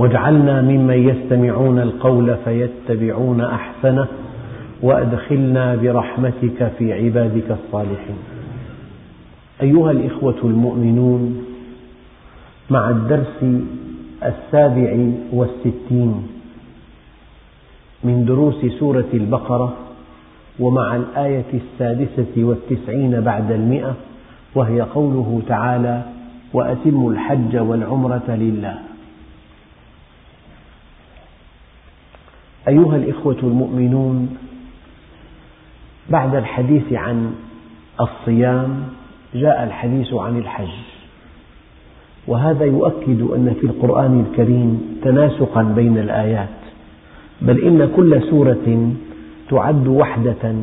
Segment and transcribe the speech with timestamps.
[0.00, 4.06] واجعلنا ممن يستمعون القول فيتبعون أحسنه
[4.82, 8.16] وأدخلنا برحمتك في عبادك الصالحين.
[9.62, 11.44] أيها الإخوة المؤمنون
[12.70, 13.44] مع الدرس
[14.24, 16.26] السابع والستين
[18.04, 19.76] من دروس سورة البقرة
[20.60, 23.94] ومع الآية السادسة والتسعين بعد المئة
[24.54, 26.02] وهي قوله تعالى
[26.52, 28.89] وأتموا الحج والعمرة لله.
[32.68, 34.36] أيها الإخوة المؤمنون
[36.10, 37.32] بعد الحديث عن
[38.00, 38.82] الصيام
[39.34, 40.68] جاء الحديث عن الحج.
[42.26, 46.48] وهذا يؤكد أن في القرآن الكريم تناسقا بين الآيات
[47.42, 48.92] بل إن كل سورة
[49.50, 50.54] تعد وحدة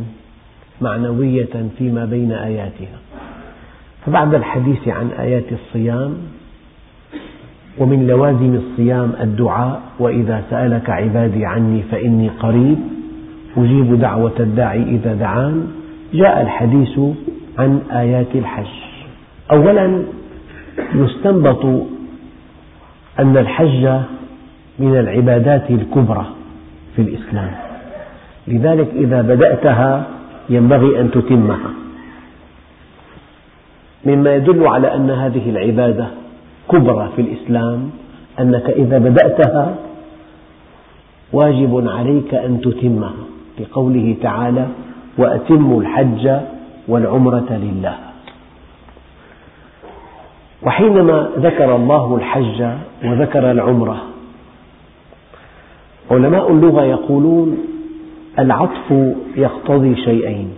[0.81, 2.97] معنوية فيما بين آياتها.
[4.05, 6.17] فبعد الحديث عن آيات الصيام
[7.79, 12.77] ومن لوازم الصيام الدعاء وإذا سألك عبادي عني فإني قريب
[13.57, 15.67] أجيب دعوة الداعي إذا دعان.
[16.13, 16.99] جاء الحديث
[17.59, 18.73] عن آيات الحج.
[19.51, 20.03] أولا
[20.95, 21.65] يستنبط
[23.19, 23.89] أن الحج
[24.79, 26.25] من العبادات الكبرى
[26.95, 27.51] في الإسلام.
[28.47, 30.07] لذلك إذا بدأتها
[30.49, 31.71] ينبغي أن تتمها.
[34.05, 36.07] مما يدل على أن هذه العبادة
[36.71, 37.89] كبرى في الإسلام
[38.39, 39.75] أنك إذا بدأتها
[41.33, 43.13] واجب عليك أن تتمها
[43.59, 44.67] بقوله تعالى
[45.17, 46.29] وأتموا الحج
[46.87, 47.97] والعمرة لله.
[50.63, 52.67] وحينما ذكر الله الحج
[53.05, 54.01] وذكر العمرة
[56.11, 57.57] علماء اللغة يقولون
[58.39, 58.91] العطف
[59.35, 60.53] يقتضي شيئين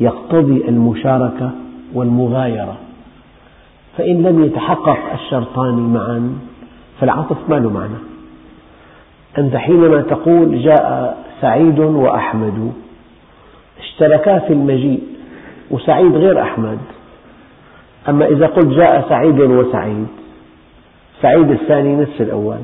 [0.00, 1.50] يقتضي المشاركة
[1.94, 2.76] والمغايرة.
[3.98, 6.38] فإن لم يتحقق الشرطان معا
[7.00, 7.94] فالعطف ما له معنى.
[9.38, 12.72] أنت حينما تقول جاء سعيد وأحمد
[13.78, 15.02] اشتركا في المجيء
[15.70, 16.78] وسعيد غير أحمد.
[18.08, 20.06] أما إذا قلت جاء سعيد وسعيد
[21.22, 22.58] سعيد الثاني نفس الأول.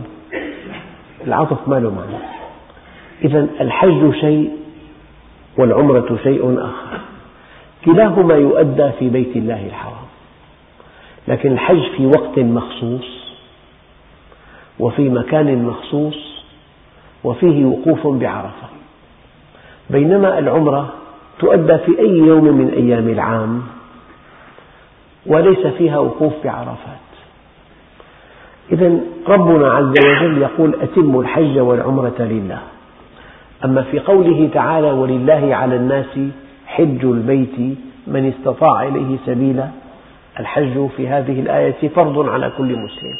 [1.27, 2.23] العطف ما له معنى.
[3.25, 4.51] إذا الحج شيء
[5.59, 7.01] والعمرة شيء آخر.
[7.85, 10.10] كلاهما يؤدى في بيت الله الحرام.
[11.29, 13.21] لكن الحج في وقت مخصوص
[14.79, 16.17] وفي مكان مخصوص
[17.25, 18.69] وفيه وقوف بعرفة.
[19.91, 20.93] بينما العمرة
[21.39, 23.63] تؤدى في أي يوم من أيام العام
[25.27, 27.11] وليس فيها وقوف بعرفات.
[28.73, 32.59] إذا ربنا عز وجل يقول أتموا الحج والعمرة لله.
[33.65, 36.19] أما في قوله تعالى ولله على الناس
[36.67, 39.69] حج البيت من استطاع إليه سبيلا
[40.41, 43.15] الحج في هذه الآية فرض على كل مسلم.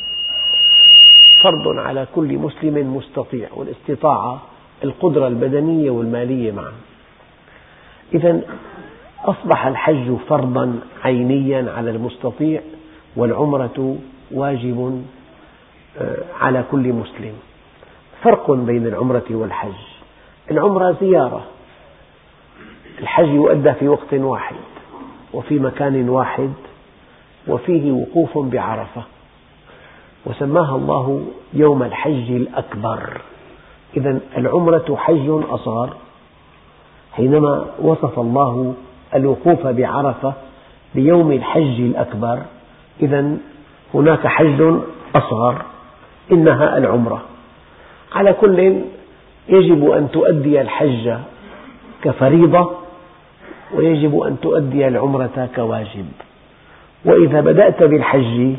[1.45, 4.43] فرض على كل مسلم مستطيع والاستطاعة
[4.85, 6.73] القدرة البدنية والمالية معا.
[8.15, 8.41] إذا
[9.25, 12.61] أصبح الحج فرضا عينيا على المستطيع
[13.17, 13.97] والعمرة
[14.31, 15.05] واجب
[16.01, 17.33] آه، على كل مسلم.
[18.23, 19.81] فرق بين العمرة والحج.
[20.51, 21.45] العمرة زيارة.
[22.99, 24.57] الحج يؤدى في وقت واحد
[25.33, 26.53] وفي مكان واحد
[27.51, 29.03] وفيه وقوف بعرفة.
[30.27, 31.25] وسماها الله
[31.55, 33.21] يوم الحج الأكبر.
[33.97, 35.91] إذا العمرة حج أصغر.
[37.13, 38.75] حينما وصف الله
[39.15, 40.33] الوقوف بعرفة
[40.95, 42.39] بيوم الحج الأكبر
[43.03, 43.37] إذا
[43.95, 44.75] هناك حج
[45.15, 45.63] أصغر
[46.33, 47.23] إنها العمرة.
[48.13, 48.81] على كل
[49.49, 51.15] يجب أن تؤدي الحج
[52.03, 52.71] كفريضة
[53.75, 56.07] ويجب أن تؤدي العمرة كواجب.
[57.05, 58.55] وإذا بدأت بالحج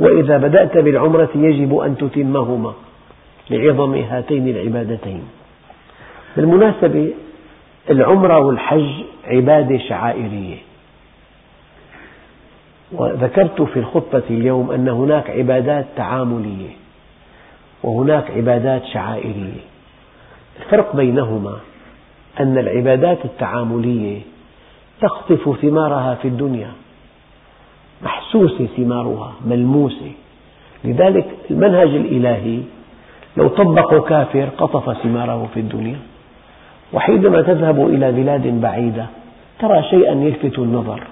[0.00, 2.72] وإذا بدأت بالعمرة يجب أن تتمهما
[3.50, 5.22] لعظم هاتين العبادتين.
[6.36, 7.12] بالمناسبة
[7.90, 8.90] العمرة والحج
[9.24, 10.56] عبادة شعائرية.
[12.92, 16.70] وذكرت في الخطبة اليوم أن هناك عبادات تعاملية
[17.82, 19.62] وهناك عبادات شعائرية.
[20.60, 21.58] الفرق بينهما
[22.40, 24.20] أن العبادات التعاملية
[25.00, 26.70] تقطف ثمارها في الدنيا.
[28.02, 30.12] محسوسة ثمارها ملموسة
[30.84, 32.60] لذلك المنهج الإلهي
[33.36, 35.98] لو طبقه كافر قطف ثماره في الدنيا.
[36.92, 39.06] وحينما تذهب إلى بلاد بعيدة
[39.58, 41.02] ترى شيئا يلفت النظر.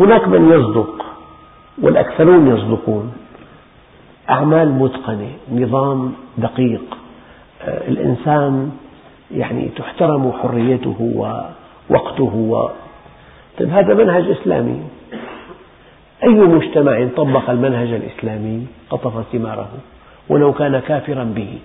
[0.00, 1.04] هناك من يصدق
[1.82, 3.12] والأكثرون يصدقون.
[4.30, 6.96] أعمال متقنة نظام دقيق.
[7.62, 8.70] آه، الإنسان
[9.30, 12.68] يعني تحترم حريته ووقته و...
[13.58, 14.82] طيب هذا منهج إسلامي.
[16.22, 19.70] أي مجتمع طبق المنهج الإسلامي قطف ثماره
[20.28, 21.58] ولو كان كافرا به؟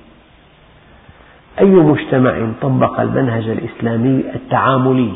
[1.59, 5.11] أي مجتمع طبق المنهج الإسلامي التعاملي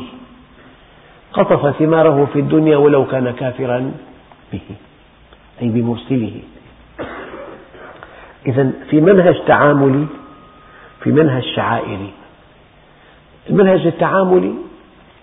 [1.32, 3.92] قطف ثماره في الدنيا ولو كان كافرا
[4.52, 4.60] به؟
[5.62, 6.40] أي بمرسله.
[8.46, 10.06] إذا في منهج تعاملي
[11.00, 12.10] في منهج شعائري.
[13.50, 14.54] المنهج التعاملي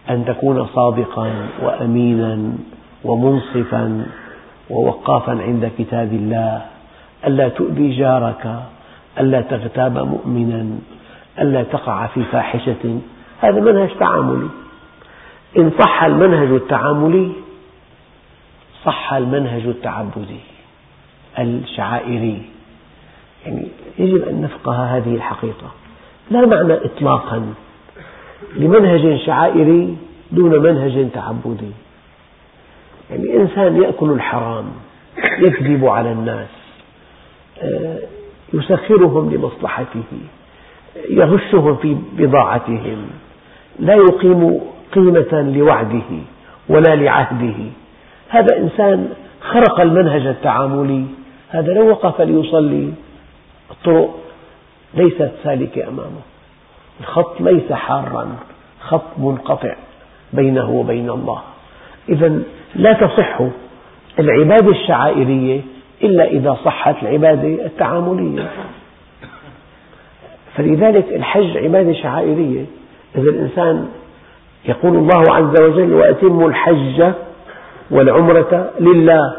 [0.10, 1.32] أن تكون صادقا
[1.62, 2.58] وأمينا
[3.04, 4.06] ومنصفا
[4.70, 6.66] ووقافا عند كتاب الله
[7.28, 8.64] ألا تؤذي جارك
[9.20, 10.70] ألا تغتاب مؤمنا
[11.40, 13.00] ألا تقع في فاحشة.
[13.42, 14.48] هذا منهج تعاملي.
[15.58, 17.32] إن صح المنهج التعاملي
[18.86, 20.40] صح المنهج التعبدي
[21.40, 22.42] الشعائري.
[23.46, 23.68] يعني
[24.00, 25.72] يجب أن نفقه هذه الحقيقة.
[26.32, 27.54] لا معنى إطلاقا
[28.56, 29.98] لمنهج شعائري
[30.32, 31.72] دون منهج تعبدي.
[33.10, 34.66] يعني إنسان يأكل الحرام
[35.40, 36.48] يكذب على الناس
[37.62, 38.00] آه،
[38.54, 40.04] يسخرهم لمصلحته
[41.10, 43.08] يغشهم في بضاعتهم
[43.80, 44.60] لا يقيم
[44.96, 46.10] قيمة لوعده
[46.70, 47.56] ولا لعهده.
[48.30, 49.10] هذا إنسان
[49.42, 51.06] خرق المنهج التعاملي
[51.50, 52.94] هذا لو وقف ليصلي
[53.72, 54.20] الطرق
[54.94, 56.22] ليست سالكة أمامه.
[57.00, 58.36] الخط ليس حارا
[58.82, 59.76] خط منقطع
[60.34, 61.42] بينه وبين الله.
[62.10, 62.42] إذا
[62.76, 63.42] لا تصح
[64.20, 65.62] العبادة الشعائرية
[66.04, 68.50] إلا إذا صحت العبادة التعاملية.
[70.56, 72.66] فلذلك الحج عبادة شعائرية.
[73.16, 73.90] إذا الإنسان
[74.66, 77.14] يقول الله عز وجل وأتموا الحج
[77.92, 79.36] والعمرة لله.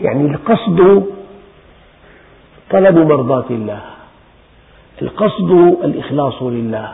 [0.00, 1.04] يعني القصد
[2.70, 3.80] طلب مرضاة الله.
[5.02, 5.50] القصد
[5.84, 6.92] الإخلاص لله.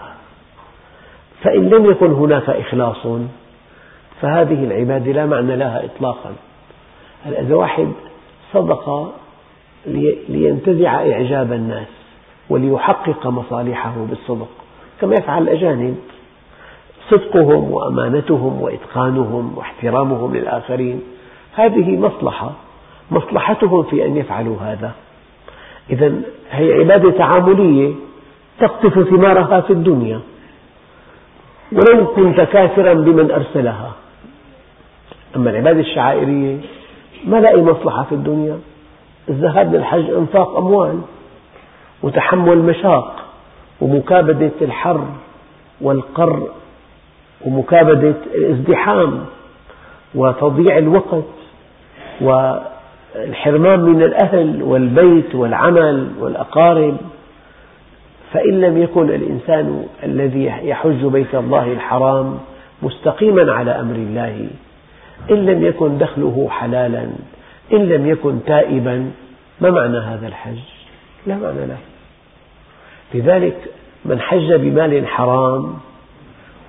[1.42, 3.06] فإن لم يكن هناك إخلاص
[4.20, 6.32] فهذه العبادة لا معنى لها إطلاقا.
[7.26, 7.88] إذا واحد
[8.52, 9.12] صدق
[10.28, 11.88] لينتزع إعجاب الناس
[12.50, 14.48] وليحقق مصالحه بالصدق
[15.00, 15.96] كما يفعل الأجانب.
[17.10, 21.00] صدقهم وأمانتهم وإتقانهم واحترامهم للآخرين
[21.54, 22.52] هذه مصلحة
[23.10, 24.92] مصلحتهم في أن يفعلوا هذا.
[25.90, 26.12] إذا
[26.50, 27.94] هي عبادة تعاملية
[28.60, 30.20] تقطف ثمارها في الدنيا.
[31.72, 33.92] ولو كنت كافرا بمن أرسلها.
[35.36, 36.56] أما العبادة الشعائرية
[37.24, 38.58] ما لقي مصلحة في الدنيا.
[39.28, 41.00] الذهاب للحج إنفاق أموال
[42.02, 43.24] وتحمل مشاق
[43.80, 45.04] ومكابدة الحر
[45.80, 46.48] والقر
[47.46, 49.24] ومكابدة الازدحام
[50.14, 51.24] وتضييع الوقت
[52.20, 56.96] والحرمان من الأهل والبيت والعمل والأقارب.
[58.32, 62.38] فإن لم يكن الإنسان الذي يحج بيت الله الحرام
[62.82, 64.46] مستقيما على أمر الله
[65.30, 67.06] إن لم يكن دخله حلالا
[67.72, 69.10] إن لم يكن تائبا
[69.60, 70.58] ما معنى هذا الحج؟
[71.26, 71.78] لا معنى له.
[73.14, 73.56] لذلك
[74.04, 75.74] من حج بمال حرام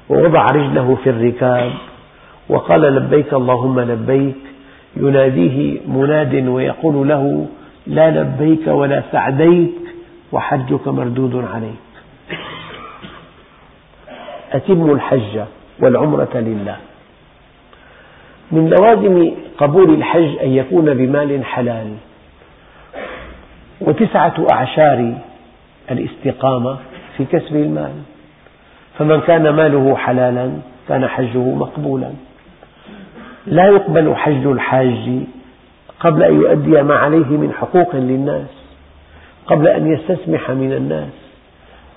[0.10, 1.72] ووضع رجله في الركاب
[2.50, 4.36] وقال لبيك اللهم لبيك
[4.98, 7.48] يناديه مناد ويقول له
[7.88, 9.72] لا لبيك ولا سعديك
[10.32, 11.92] وحجك مردود عليك.
[14.52, 15.40] أتم الحج
[15.80, 16.78] والعمرة لله.
[18.52, 21.88] من لوازم قبول الحج أن يكون بمال حلال.
[23.82, 25.14] وتسعة أعشار
[25.92, 26.78] الاستقامة
[27.18, 27.94] في كسب المال.
[28.98, 30.52] فمن كان ماله حلالا
[30.88, 32.12] كان حجه مقبولا.
[33.48, 35.22] لا يقبل حج الحاج
[36.00, 38.48] قبل أن يؤدي ما عليه من حقوق للناس
[39.48, 41.14] قبل أن يستسمح من الناس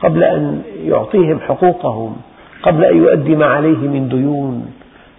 [0.00, 2.16] قبل أن يعطيهم حقوقهم
[2.62, 4.72] قبل أن يؤدي ما عليه من ديون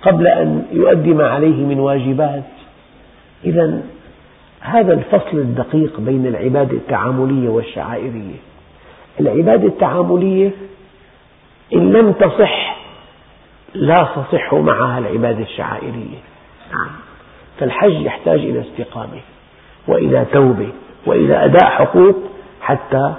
[0.05, 2.43] قبل أن يؤدي ما عليه من واجبات.
[3.43, 3.81] إذا
[4.59, 8.35] هذا الفصل الدقيق بين العبادة التعاملية والشعائرية.
[9.19, 10.51] العبادة التعاملية
[11.74, 12.77] إن لم تصح
[13.74, 16.19] لا تصح معها العبادة الشعائرية.
[16.71, 16.91] نعم.
[17.59, 19.21] فالحج يحتاج إلى استقامة
[19.88, 20.69] وإلى توبة
[21.05, 22.15] وإلى أداء حقوق
[22.62, 23.13] حتى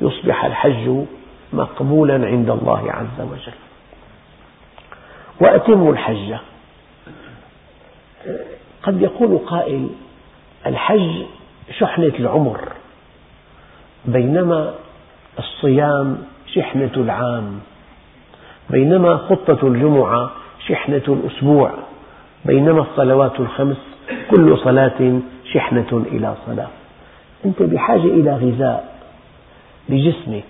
[0.00, 1.04] يصبح الحج
[1.52, 3.65] مقبولا عند الله عز وجل.
[5.40, 6.34] وأتموا الحج.
[8.82, 9.88] قد يقول قائل
[10.66, 11.22] الحج
[11.78, 12.72] شحنة العمر
[14.04, 14.74] بينما
[15.38, 16.18] الصيام
[16.54, 17.60] شحنة العام
[18.70, 20.30] بينما خطة الجمعة
[20.68, 21.70] شحنة الأسبوع
[22.44, 23.76] بينما الصلوات الخمس
[24.30, 25.20] كل صلاة
[25.52, 26.68] شحنة إلى صلاة.
[27.44, 28.96] أنت بحاجة إلى غذاء
[29.88, 30.44] لجسمك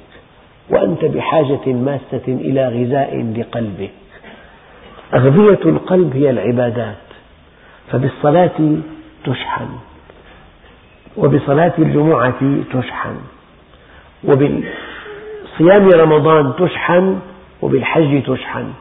[0.70, 3.90] وأنت بحاجة ماسة إلى غذاء لقلبك.
[5.14, 6.96] أغذية القلب هي العبادات
[7.92, 8.76] فبالصلاة
[9.24, 9.68] تشحن
[11.16, 12.40] وبصلاة الجمعة
[12.72, 13.16] تشحن
[14.24, 17.18] وبصيام رمضان تشحن
[17.62, 18.72] وبالحج تشحن.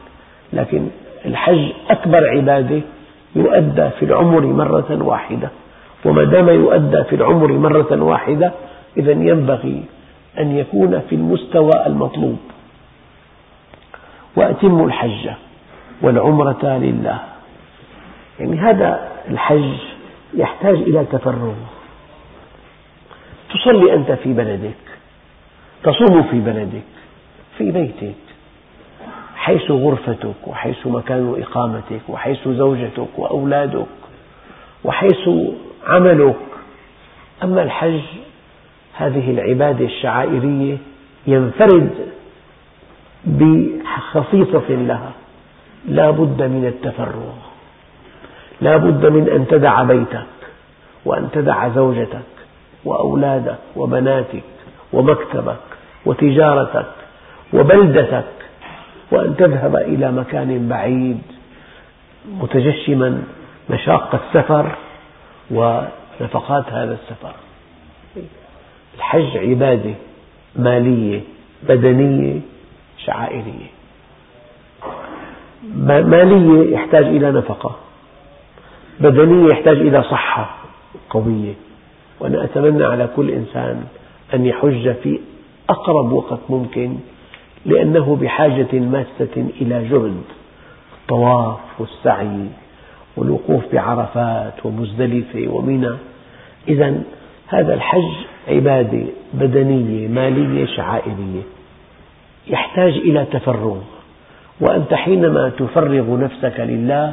[0.52, 0.88] لكن
[1.26, 2.80] الحج أكبر عبادة
[3.36, 5.48] يؤدى في العمر مرة واحدة
[6.04, 8.52] وما دام يؤدى في العمر مرة واحدة
[8.96, 9.84] إذا ينبغي
[10.38, 12.38] أن يكون في المستوى المطلوب.
[14.36, 15.28] وأتموا الحج.
[16.02, 17.20] والعمرة لله.
[18.40, 19.72] يعني هذا الحج
[20.34, 21.54] يحتاج إلى تفرغ
[23.50, 24.74] تصلي أنت في بلدك
[25.82, 26.82] تصوم في بلدك
[27.58, 28.14] في بيتك
[29.36, 33.86] حيث غرفتك وحيث مكان إقامتك وحيث زوجتك وأولادك
[34.84, 35.28] وحيث
[35.86, 36.36] عملك.
[37.42, 38.00] أما الحج
[38.94, 40.78] هذه العبادة الشعائرية
[41.26, 41.90] ينفرد
[43.24, 45.12] بخصيصة لها.
[45.86, 47.34] لا بد من التفرغ.
[48.60, 50.26] لا بد من أن تدع بيتك
[51.04, 52.20] وأن تدع زوجتك
[52.84, 54.42] وأولادك وبناتك
[54.92, 55.56] ومكتبك
[56.06, 56.92] وتجارتك
[57.52, 58.24] وبلدتك
[59.10, 61.22] وأن تذهب إلى مكان بعيد
[62.30, 63.22] متجشما
[63.70, 64.76] مشاق السفر
[65.50, 67.34] ونفقات هذا السفر.
[68.96, 69.94] الحج عبادة
[70.56, 71.20] مالية
[71.62, 72.40] بدنية
[72.98, 73.75] شعائرية.
[75.74, 77.76] مالية يحتاج إلى نفقة.
[79.00, 80.56] بدنية يحتاج إلى صحة
[81.10, 81.54] قوية.
[82.20, 83.84] وأنا أتمنى على كل إنسان
[84.34, 85.20] أن يحج في
[85.70, 86.96] أقرب وقت ممكن
[87.66, 90.22] لأنه بحاجة ماسة إلى جهد.
[91.02, 92.46] الطواف والسعي
[93.16, 95.90] والوقوف بعرفات ومزدلفة ومنى.
[96.68, 97.02] إذا
[97.46, 98.12] هذا الحج
[98.48, 99.04] عبادة
[99.34, 101.42] بدنية مالية شعائرية.
[102.46, 103.76] يحتاج إلى تفرغ.
[104.60, 107.12] وأنت حينما تفرغ نفسك لله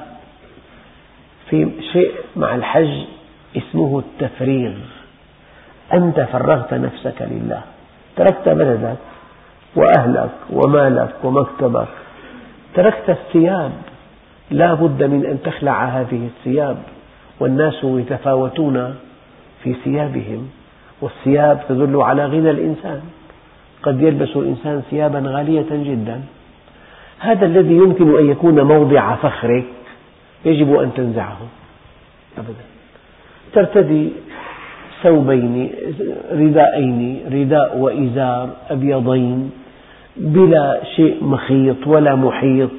[1.49, 3.05] في شيء مع الحج
[3.57, 4.73] اسمه التفريغ.
[5.93, 7.61] أنت فرغت نفسك لله.
[8.15, 8.97] تركت بلدك
[9.75, 11.87] وأهلك ومالك ومكتبك.
[12.75, 13.71] تركت الثياب.
[14.51, 16.77] لا بد من أن تخلع هذه الثياب.
[17.39, 18.95] والناس يتفاوتون
[19.63, 20.49] في ثيابهم.
[21.01, 23.01] والثياب تدل على غنى الإنسان.
[23.83, 26.21] قد يلبس الإنسان ثيابا غالية جدا.
[27.19, 29.65] هذا الذي يمكن أن يكون موضع فخرك
[30.45, 31.37] يجب أن تنزعه.
[32.37, 32.65] أبدا.
[33.53, 34.09] ترتدي
[35.03, 35.69] ثوبين
[36.31, 39.51] رداءين رداء وإزار أبيضين
[40.17, 42.69] بلا شيء مخيط ولا محيط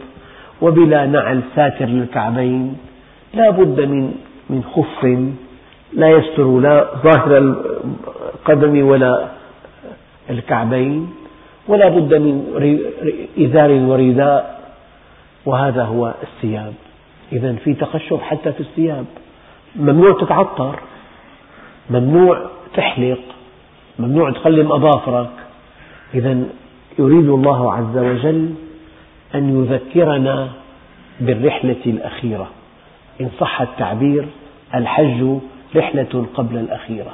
[0.63, 2.77] وبلا نعل ساتر للكعبين.
[3.35, 4.15] لا بد من
[4.51, 5.05] من خف
[5.93, 9.29] لا يستر لا ظاهر القدم ولا
[10.31, 11.09] الكعبين.
[11.69, 12.57] ولا بد من
[13.39, 14.61] إزار ورداء
[15.47, 16.75] وهذا هو الثياب.
[17.33, 19.05] إذا في تقشف حتى في الثياب.
[19.77, 20.79] ممنوع تتعطر
[21.91, 22.41] ممنوع
[22.75, 23.21] تحلق
[23.99, 25.31] ممنوع تقلم أظافرك.
[26.15, 26.43] إذا
[26.99, 28.55] يريد الله عز وجل
[29.35, 30.49] أن يذكرنا
[31.21, 32.49] بالرحلة الأخيرة.
[33.21, 34.27] إن صح التعبير
[34.75, 35.39] الحج
[35.77, 37.13] رحلة قبل الأخيرة.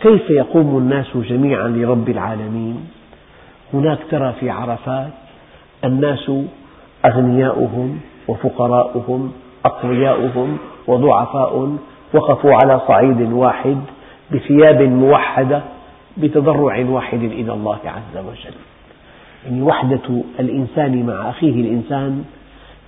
[0.00, 2.88] كيف يقوم الناس جميعا لرب العالمين؟
[3.74, 5.10] هناك ترى في عرفات
[5.84, 6.30] الناس
[7.06, 9.32] أغنياؤهم وفقراؤهم
[9.64, 11.76] أقوياؤهم وضعفاء
[12.14, 13.76] وقفوا على صعيد واحد
[14.30, 15.62] بثياب موحدة
[16.16, 18.54] بتضرع واحد إلى الله عز وجل.
[19.44, 22.24] يعني وحدة الإنسان مع أخيه الإنسان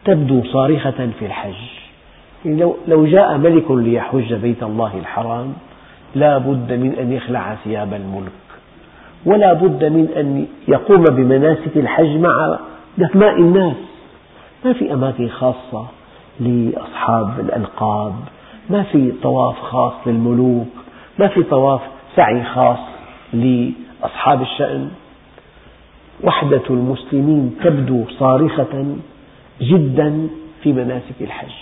[0.05, 1.55] تبدو صارخة في الحج.
[2.45, 5.53] يعني لو جاء ملك ليحج بيت الله الحرام
[6.15, 8.50] لا بد من أن يخلع ثياب الملك.
[9.27, 12.59] ولا بد من أن يقوم بمناسك الحج مع
[12.99, 13.77] دفماء الناس؟
[14.65, 15.87] ما في أماكن خاصة
[16.41, 18.15] لأصحاب الألقاب
[18.71, 20.69] ما في طواف خاص للملوك
[21.19, 21.81] ما في طواف
[22.17, 22.79] سعي خاص
[23.33, 24.91] لأصحاب الشأن.
[26.25, 28.97] وحدة المسلمين تبدو صارخة
[29.61, 30.29] جدا
[30.63, 31.53] في مناسك الحج.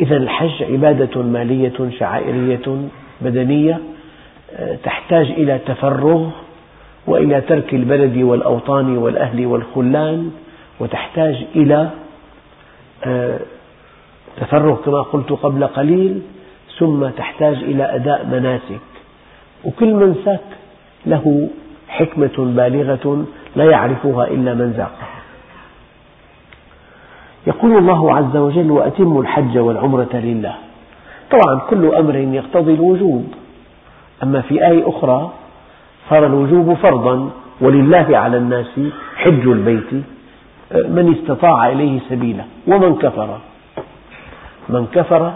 [0.00, 2.88] إذا الحج عبادة مالية شعائرية
[3.20, 3.80] بدنية
[4.84, 6.28] تحتاج إلى تفرغ
[7.06, 10.30] وإلى ترك البلد والأوطان والأهل والخلان
[10.80, 11.90] وتحتاج إلى
[13.04, 13.38] آه،
[14.36, 16.22] تفرغ كما قلت قبل قليل
[16.78, 18.80] ثم تحتاج إلى أداء مناسك.
[19.64, 20.40] وكل منسك
[21.06, 21.48] له
[21.88, 23.24] حكمة بالغة
[23.56, 25.16] لا يعرفها إلا من ذاقها.
[27.46, 30.54] يقول الله عز وجل وأتموا الحج والعمرة لله.
[31.30, 33.34] طبعا كل أمر يقتضي الوجوب
[34.22, 35.30] أما في آية أخرى
[36.10, 37.30] صار الوجوب فرضا
[37.60, 38.80] ولله على الناس
[39.16, 39.92] حج البيت
[40.74, 43.38] من استطاع إليه سبيلا ومن كفر.
[44.68, 45.32] من كفر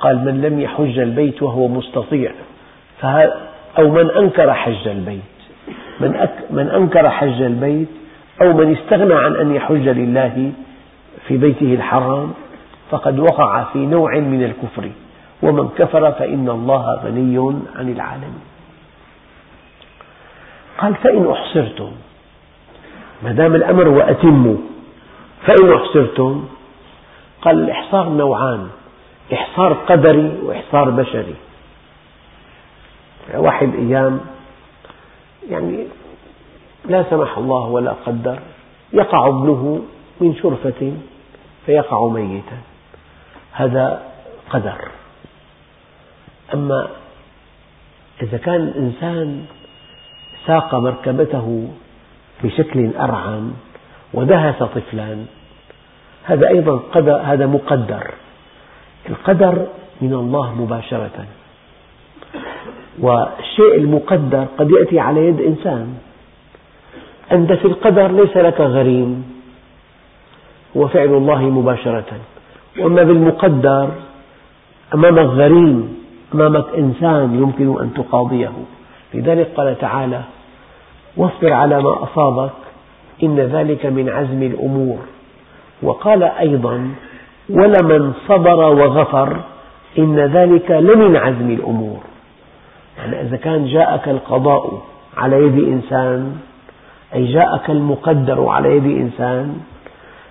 [0.00, 2.32] قال من لم يحج البيت وهو مستطيع
[3.78, 5.22] أو من أنكر حج البيت.
[6.00, 7.88] من, من أنكر حج البيت
[8.42, 10.52] أو من استغنى عن أن يحج لله
[11.28, 12.32] في بيته الحرام
[12.90, 14.90] فقد وقع في نوع من الكفر.
[15.42, 17.38] ومن كفر فإن الله غني
[17.76, 18.44] عن العالمين.
[20.78, 21.92] قال فإن أحصرتم
[23.22, 24.56] ما دام الأمر وأتموا
[25.46, 26.48] فإن أحصرتم
[27.42, 28.68] قال الإحصار نوعان
[29.32, 31.34] إحصار قدري وإحصار بشري.
[33.34, 34.20] واحد أيام
[35.50, 35.86] يعني
[36.84, 38.38] لا سمح الله ولا قدر
[38.92, 39.82] يقع ابنه
[40.20, 40.92] من شرفة
[41.66, 42.58] فيقع ميتا.
[43.52, 44.02] هذا
[44.50, 45.01] قدر.
[46.54, 46.88] أما
[48.22, 49.44] إذا كان الإنسان
[50.46, 51.68] ساق مركبته
[52.44, 53.52] بشكل أرعن
[54.14, 55.16] ودهس طفلا
[56.24, 58.14] هذا أيضا قدر هذا مقدر.
[59.08, 59.66] القدر
[60.00, 61.26] من الله مباشرة.
[62.98, 65.94] والشيء المقدر قد يأتي على يد إنسان.
[67.32, 69.42] أنت في القدر ليس لك غريم.
[70.76, 72.20] هو فعل الله مباشرة.
[72.78, 73.88] وأما بالمقدر
[74.94, 76.01] أمامك غريم
[76.34, 78.52] أمامك إنسان يمكن أن تقاضيه.
[79.14, 80.20] لذلك قال تعالى
[81.16, 82.50] واصبر على ما أصابك
[83.22, 84.98] إن ذلك من عزم الأمور.
[85.82, 86.90] وقال أيضا
[87.50, 89.36] ولمن صبر وغفر
[89.98, 92.00] إن ذلك لمن عزم الأمور.
[92.98, 94.82] يعني إذا كان جاءك القضاء
[95.16, 96.36] على يد إنسان
[97.14, 99.56] أي جاءك المقدر على يد إنسان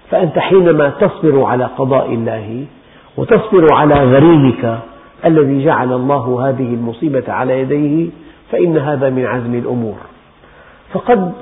[0.09, 2.65] فأنت حينما تصبر على قضاء الله
[3.17, 4.79] وتصبر على غريمك
[5.25, 8.09] الذي جعل الله هذه المصيبة على يديه
[8.51, 9.97] فإن هذا من عزم الأمور.
[10.93, 11.33] فقد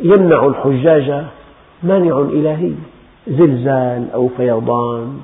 [0.00, 1.24] يمنع الحجاج
[1.82, 2.72] مانع إلهي
[3.26, 5.18] زلزال أو فيضان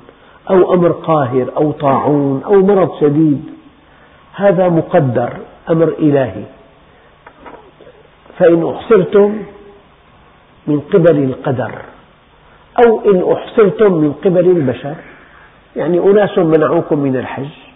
[0.49, 3.43] أو أمر قاهر أو طاعون أو مرض شديد.
[4.35, 5.33] هذا مقدر
[5.69, 6.43] أمر إلهي.
[8.37, 9.37] فإن أحصرتم
[10.67, 11.71] من قبل القدر
[12.85, 14.95] أو إن أحصرتم من قبل البشر
[15.75, 17.70] يعني أناس منعوكم من الحج.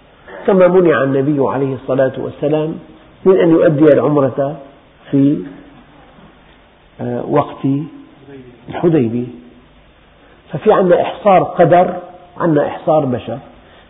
[0.48, 2.76] كما منع النبي عليه الصلاة والسلام
[3.26, 4.56] من أن يؤدي العمرة
[5.12, 5.38] في
[7.02, 7.68] آه، وقت
[8.70, 9.28] الحديبية.
[10.52, 11.94] ففي عندنا إحصار قدر
[12.38, 13.38] عندنا إحصار بشر.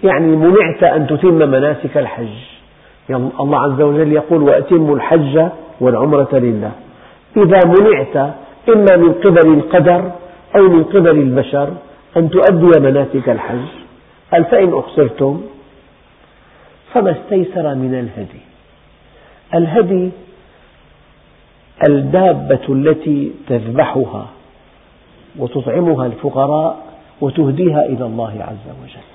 [0.04, 2.38] يعني منعت أن تتم مناسك الحج.
[3.10, 5.48] الله عز وجل يقول وأتموا الحج
[5.82, 6.72] والعمرة لله.
[7.38, 8.34] إذا منعت
[8.70, 10.12] إما من قبل القدر
[10.56, 11.70] أو من قبل البشر
[12.18, 13.68] أن تؤدي مناسك الحج.
[14.32, 15.42] قال فإن أحصرتم
[16.96, 18.42] فما استيسر من الهدي.
[19.54, 20.10] الهدي
[21.88, 24.28] الدابة التي تذبحها
[25.38, 26.78] وتطعمها الفقراء
[27.22, 29.08] وتهديها إلى الله عز وجل.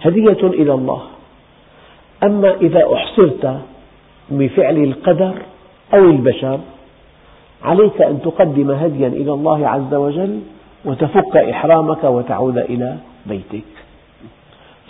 [0.00, 1.02] هدية إلى الله.
[2.22, 3.60] أما إذا أحصرت
[4.30, 5.34] بفعل القدر
[5.94, 6.60] أو البشر
[7.62, 10.40] عليك أن تقدم هديا إلى الله عز وجل
[10.84, 13.79] وتفك إحرامك وتعود إلى بيتك.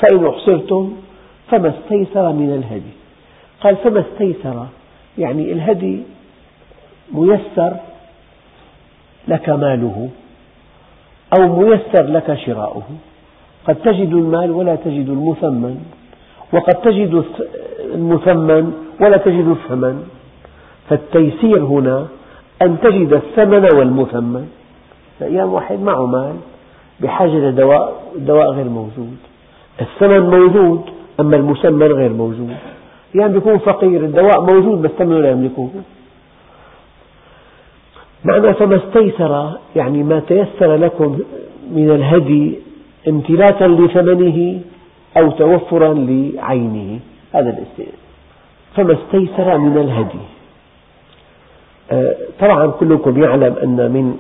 [0.00, 0.92] فإن أحصرتم
[1.50, 2.92] فما استيسر من الهدي.
[3.60, 4.66] قال فما استيسر؟
[5.18, 6.02] يعني الهدي
[7.12, 7.76] ميسر
[9.28, 10.08] لك ماله
[11.38, 12.82] أو ميسر لك شراؤه.
[13.66, 15.84] قد تجد المال ولا تجد المثمن
[16.52, 17.24] وقد تجد
[17.94, 20.08] المثمن ولا تجد الثمن.
[20.88, 22.06] فالتيسير هنا
[22.62, 24.48] أن تجد الثمن والمثمن.
[25.22, 26.36] أيام واحد معه مال
[27.00, 29.16] بحاجة لدواء الدواء غير موجود.
[29.80, 30.82] الثمن موجود
[31.20, 32.56] أما المسمى غير موجود.
[33.14, 35.68] يعني بيكون فقير الدواء موجود بس ثمنه لا يملكه.
[38.24, 41.18] معنى فما استيسر يعني ما تيسر لكم
[41.72, 42.58] من الهدي
[43.08, 44.60] امتلاكا لثمنه
[45.16, 47.00] أو توفرا لعينه.
[47.32, 48.00] هذا الاستئناس
[48.76, 50.24] فما استيسر من الهدي.
[51.92, 54.16] آه، طبعا كلكم يعلم أن من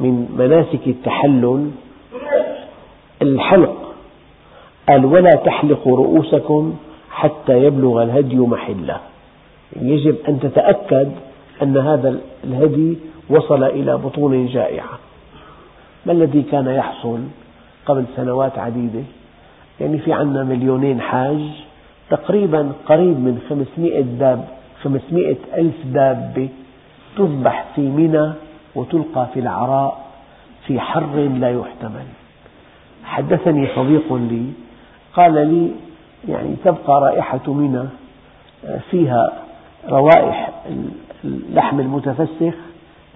[0.00, 1.70] من مناسك التحلل
[3.22, 3.83] الحلق.
[4.88, 6.74] قال ولا تحلقوا رؤوسكم
[7.10, 9.00] حتى يبلغ الهدي محلة.
[9.76, 11.12] يجب أن تتأكد
[11.62, 12.98] أن هذا الهدي
[13.30, 14.98] وصل إلى بطون جائعة.
[16.06, 17.18] ما الذي كان يحصل
[17.86, 19.02] قبل سنوات عديدة؟
[19.80, 21.40] يعني في عنا مليونين حاج
[22.10, 24.48] تقريبا قريب من 500 داب
[24.82, 26.48] 500 ألف دابة
[27.16, 28.32] تذبح في منى
[28.74, 30.04] وتلقى في العراء
[30.66, 32.06] في حر لا يحتمل.
[33.04, 34.44] حدثني صديق لي
[35.16, 35.70] قال لي
[36.28, 37.84] يعني تبقى رائحة منى
[38.90, 39.32] فيها
[39.88, 40.50] روائح
[41.24, 42.54] اللحم المتفسخ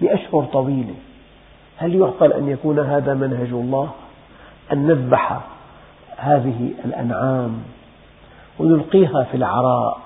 [0.01, 0.95] لأشهر طويلة.
[1.77, 3.89] هل يعقل أن يكون هذا منهج الله؟
[4.73, 5.39] أن نذبح
[6.17, 7.51] هذه الأنعام
[8.59, 9.99] ونلقيها في العراء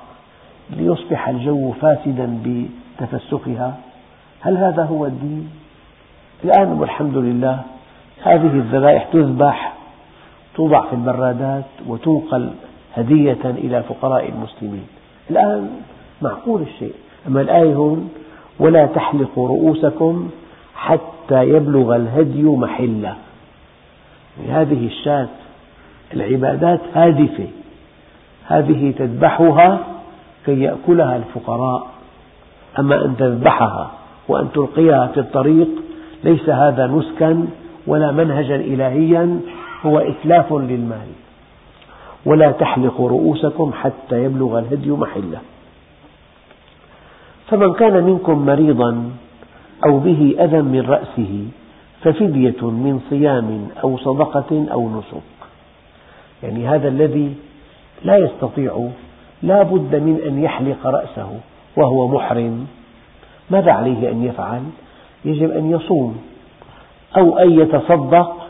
[0.70, 3.78] ليصبح الجو فاسدا بتفسخها؟
[4.42, 5.50] هل هذا هو الدين؟
[6.44, 7.62] الآن والحمد لله
[8.24, 9.74] هذه الذبائح تذبح
[10.56, 12.50] توضع في البرادات وتنقل
[12.94, 14.88] هدية إلى فقراء المسلمين.
[15.30, 15.70] الآن
[16.22, 16.94] معقول الشيء.
[17.28, 18.10] أما الآية هون
[18.60, 20.30] ولا تحلقوا رؤوسكم
[20.76, 23.16] حتى يبلغ الهدي محلة.
[24.50, 25.28] هذه الشاة
[26.14, 27.48] العبادات هادفة.
[28.48, 29.80] هذه تذبحها
[30.46, 31.88] كي يأكلها الفقراء.
[32.80, 33.92] أما أن تذبحها
[34.28, 35.68] وأن تلقيها في الطريق
[36.24, 37.48] ليس هذا نسكا
[37.88, 39.40] ولا منهجا إلهيا
[39.86, 41.08] هو إتلاف للمال.
[42.26, 45.40] ولا تحلقوا رؤوسكم حتى يبلغ الهدي محله.
[47.48, 49.12] فمن كان منكم مريضا
[49.86, 51.46] أو به أذى من رأسه
[52.02, 55.24] ففدية من صيام أو صدقة أو نسك.
[56.44, 57.36] يعني هذا الذي
[58.04, 58.90] لا يستطيع
[59.44, 61.40] لا بد من أن يحلق رأسه
[61.78, 62.68] وهو محرم.
[63.50, 64.64] ماذا عليه أن يفعل؟
[65.26, 66.18] يجب أن يصوم
[67.18, 68.43] أو أن يتصدق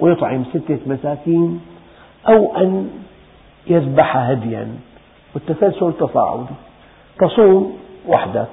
[0.00, 1.60] ويطعم ستة مساكين
[2.28, 2.90] أو أن
[3.66, 4.68] يذبح هديا.
[5.34, 6.54] والتسلسل تصاعدي
[7.20, 8.48] تصوم وحدك.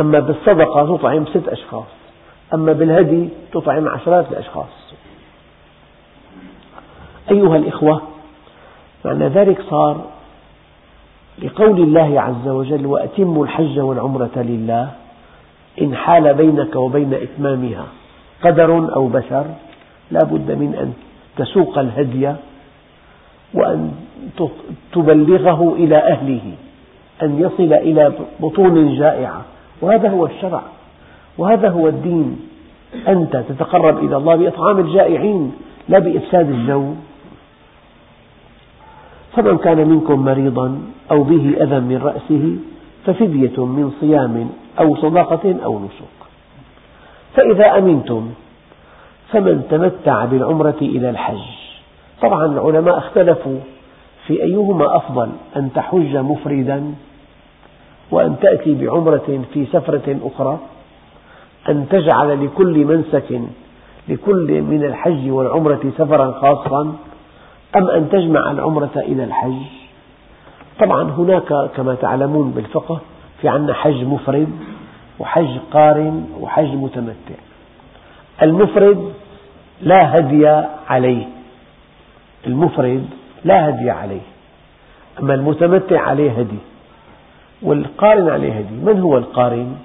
[0.00, 1.86] أما بالصدقة تطعم ست أشخاص.
[2.54, 4.94] أما بالهدي تطعم عشرات الأشخاص.
[7.30, 8.02] أيها الإخوة
[9.04, 10.04] معنى ذلك صار
[11.38, 14.90] لقول الله عز وجل وأتموا الحج والعمرة لله
[15.80, 17.84] إن حال بينك وبين إتمامها
[18.44, 19.46] قدر أو بشر.
[20.10, 20.92] لا بد من أن
[21.36, 22.32] تسوق الهدي
[23.54, 23.92] وأن
[24.92, 26.52] تبلغه إلى أهله
[27.22, 29.42] أن يصل إلى بطون جائعة.
[29.80, 30.62] وهذا هو الشرع
[31.38, 32.40] وهذا هو الدين.
[33.08, 35.52] أنت تتقرب إلى الله بإطعام الجائعين
[35.88, 36.94] لا بإفساد الجو.
[39.36, 40.78] فمن كان منكم مريضا
[41.10, 42.56] أو به أذى من رأسه
[43.06, 46.18] ففدية من صيام أو صدقة أو نسك.
[47.34, 48.30] فإذا أمنتم
[49.32, 51.44] فمن تمتع بالعمرة إلى الحج.
[52.22, 53.58] طبعا العلماء اختلفوا
[54.26, 56.94] في أيهما أفضل أن تحج مفردا
[58.10, 60.58] وأن تأتي بعمرة في سفرة أخرى
[61.68, 63.40] أن تجعل لكل منسك
[64.08, 66.96] لكل من الحج والعمرة سفرا خاصا
[67.76, 69.62] أم أن تجمع العمرة إلى الحج.
[70.80, 73.00] طبعا هناك كما تعلمون بالفقه
[73.40, 74.48] في عنا حج مفرد
[75.18, 77.34] وحج قارن وحج متمتع.
[78.42, 79.12] المفرد
[79.82, 80.46] لا هدي
[80.88, 81.26] عليه.
[82.46, 83.06] المفرد
[83.44, 84.20] لا هدي عليه.
[85.20, 86.58] أما المتمتع عليه هدي.
[87.62, 88.74] والقارن عليه هدي.
[88.74, 89.76] من هو القارن؟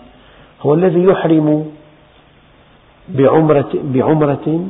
[0.62, 1.72] هو الذي يحرم
[3.10, 4.68] بعمرة, بعمرة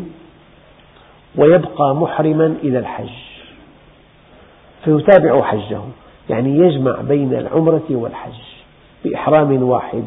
[1.36, 3.10] ويبقى محرما إلى الحج.
[4.86, 5.82] فيتابع حجه.
[6.30, 8.40] يعني يجمع بين العمرة والحج
[9.06, 10.06] بإحرام واحد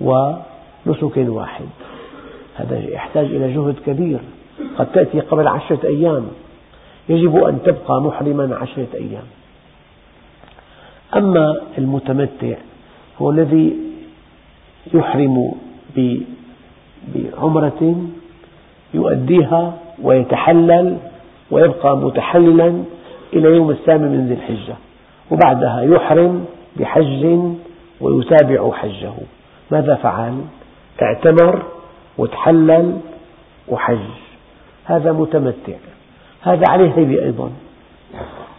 [0.00, 1.66] ونسك واحد.
[2.56, 4.18] هذا يحتاج إلى جهد كبير.
[4.78, 6.28] قد تأتي قبل عشرة أيام.
[7.08, 9.24] يجب أن تبقى محرما عشرة أيام.
[11.16, 12.54] أما المتمتع
[13.18, 13.76] هو الذي
[14.94, 15.52] يحرم
[17.14, 17.96] بعمرة
[18.94, 20.96] يؤديها ويتحلل
[21.50, 22.82] ويبقى متحللا
[23.32, 24.74] إلى يوم الثامن من ذي الحجة.
[25.30, 26.44] وبعدها يحرم
[26.76, 27.38] بحج
[28.00, 29.12] ويتابع حجه.
[29.70, 30.34] ماذا فعل؟
[31.02, 31.62] اعتمر
[32.18, 33.00] وتحلل
[33.68, 33.98] وحج
[34.84, 35.76] هذا متمتع.
[36.42, 37.50] هذا عليه هدي أيضا.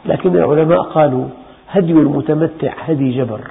[0.06, 1.28] لكن العلماء قالوا
[1.70, 3.42] هدي المتمتع هدي جبر.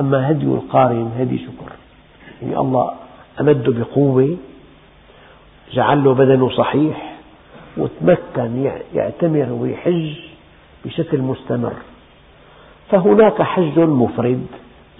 [0.00, 1.72] أما هدي القارن هدي شكر.
[2.42, 2.92] يعني الله
[3.40, 4.36] أمده بقوة
[5.72, 7.12] جعل له بدنه صحيح
[7.76, 10.14] وتمكن يعتمر ويحج
[10.84, 11.72] بشكل مستمر.
[12.90, 14.46] فهناك حج مفرد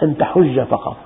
[0.03, 0.97] أن تحج فقط.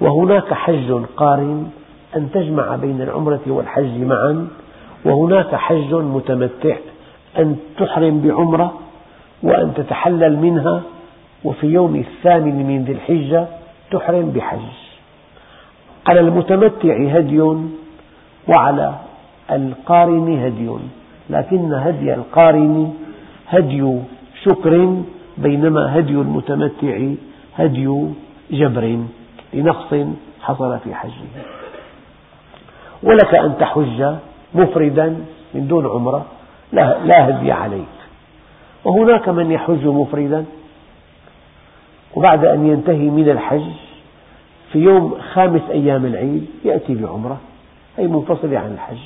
[0.00, 1.70] وهناك حج قارن
[2.16, 4.48] أن تجمع بين العمرة والحج معا
[5.04, 6.76] وهناك حج متمتع
[7.38, 8.74] أن تحرم بعمرة
[9.42, 10.82] وأن تتحلل منها
[11.44, 13.46] وفي يوم الثامن من ذي الحجة
[13.90, 14.58] تحرم بحج.
[16.06, 17.40] على المتمتع هدي
[18.48, 18.94] وعلى
[19.50, 20.70] القارن هدي
[21.30, 22.94] لكن هدي القارن
[23.48, 23.98] هدي
[24.44, 25.02] شكر
[25.38, 27.08] بينما هدي المتمتع
[27.54, 28.06] هدي
[28.50, 28.98] جبر
[29.54, 29.94] لنقص
[30.40, 31.53] حصل في حجه.
[33.04, 34.14] ولك أن تحج
[34.54, 35.16] مفردا
[35.54, 36.26] من دون عمرة.
[36.72, 37.94] لا هدي عليك.
[38.84, 40.44] وهناك من يحج مفردا
[42.14, 43.70] وبعد أن ينتهي من الحج
[44.72, 47.38] في يوم خامس أيام العيد يأتي بعمرة
[47.96, 49.04] هي منفصلة عن الحج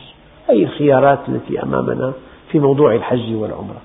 [0.51, 2.13] هي الخيارات التي أمامنا
[2.51, 3.81] في موضوع الحج والعمرة.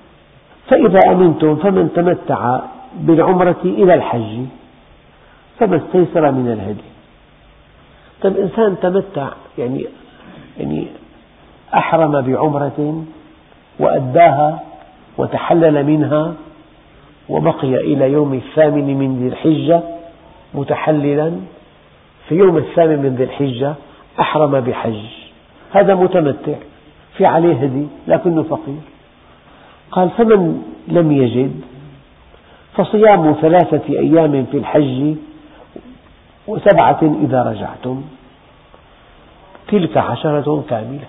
[0.68, 2.60] فإذا أمنتم فمن تمتع
[2.94, 4.44] بالعمرة إلى الحج
[5.58, 6.90] فما استيسر من الهدي.
[8.22, 9.86] طيب إنسان تمتع يعني
[10.58, 10.86] يعني
[11.74, 13.04] أحرم بعمرة
[13.78, 14.62] وأداها
[15.18, 16.34] وتحلل منها
[17.28, 19.80] وبقي إلى يوم الثامن من ذي الحجة
[20.54, 21.32] متحللا.
[22.28, 23.74] في يوم الثامن من ذي الحجة
[24.20, 25.00] أحرم بحج.
[25.72, 26.54] هذا متمتع
[27.16, 28.80] في عليه هدي لكنه فقير.
[29.90, 31.60] قال فمن لم يجد
[32.74, 35.14] فصيام ثلاثة أيام في الحج
[36.46, 38.02] وسبعة إذا رجعتم.
[39.74, 41.08] تلك عشرة كاملة.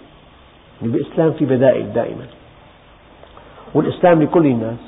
[0.82, 2.25] بالإسلام في بدائل دائما.
[3.73, 4.84] والإسلام لكل الناس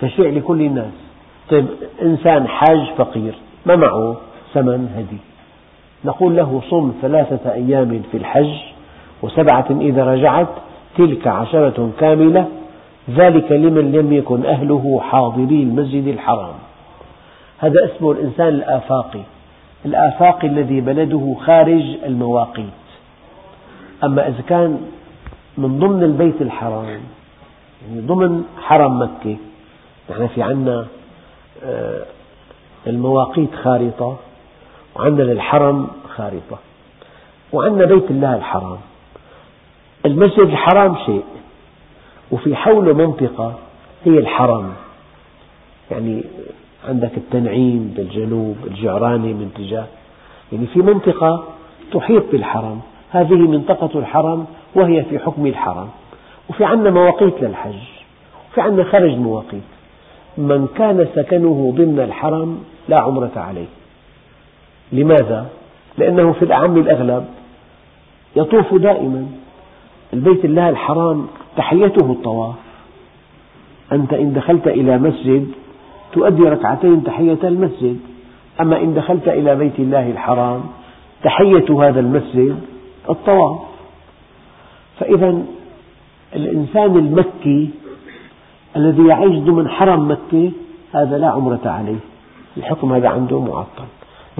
[0.00, 0.92] تشريع لكل الناس.
[1.50, 1.66] طيب
[2.02, 3.34] إنسان حاج فقير
[3.66, 4.16] ما معه؟
[4.54, 5.18] ثمن هدي.
[6.04, 8.54] نقول له صم ثلاثة أيام في الحج
[9.22, 10.48] وسبعة إذا رجعت
[10.98, 12.48] تلك عشرة كاملة.
[13.10, 16.54] ذلك لمن لم يكن أهله حاضري المسجد الحرام.
[17.58, 19.22] هذا اسمه الإنسان الآفاقي.
[19.84, 22.80] الآفاقي الذي بلده خارج المواقيت.
[24.04, 24.80] أما إذا كان
[25.58, 29.36] من ضمن البيت الحرام يعني ضمن حرم مكة
[30.10, 30.86] نحن في عنا
[31.64, 32.02] آه،
[32.86, 34.16] المواقيت خارطة
[34.96, 36.58] وعندنا للحرم خارطة
[37.52, 38.78] وعندنا بيت الله الحرام.
[40.06, 41.24] المسجد الحرام شيء
[42.30, 43.54] وفي حوله منطقة
[44.04, 44.72] هي الحرم.
[45.90, 46.24] يعني
[46.88, 49.86] عندك التنعيم بالجنوب الجعراني من تجاه.
[50.52, 51.44] يعني في منطقة
[51.92, 52.80] تحيط بالحرم.
[53.10, 55.88] هذه منطقة الحرم وهي في حكم الحرم.
[56.50, 57.82] وفي عندنا مواقيت للحج.
[58.52, 59.62] وفي عندنا خارج مواقيت.
[60.38, 63.66] من كان سكنه ضمن الحرم لا عمرة عليه.
[64.92, 65.46] لماذا؟
[65.98, 67.24] لأنه في الأعم الأغلب
[68.36, 69.26] يطوف دائما.
[70.12, 72.54] البيت الله الحرام تحيته الطواف.
[73.92, 75.46] أنت إن دخلت إلى مسجد
[76.12, 78.00] تؤدي ركعتين تحية المسجد.
[78.60, 80.60] أما إن دخلت إلى بيت الله الحرام
[81.22, 82.56] تحية هذا المسجد
[83.10, 83.58] الطواف.
[84.98, 85.42] فإذا
[86.36, 87.70] الإنسان المكي
[88.76, 90.50] الذي يعيش ضمن حرم مكة
[90.92, 92.00] هذا لا عمرة عليه.
[92.56, 93.84] الحكم هذا عنده معطل.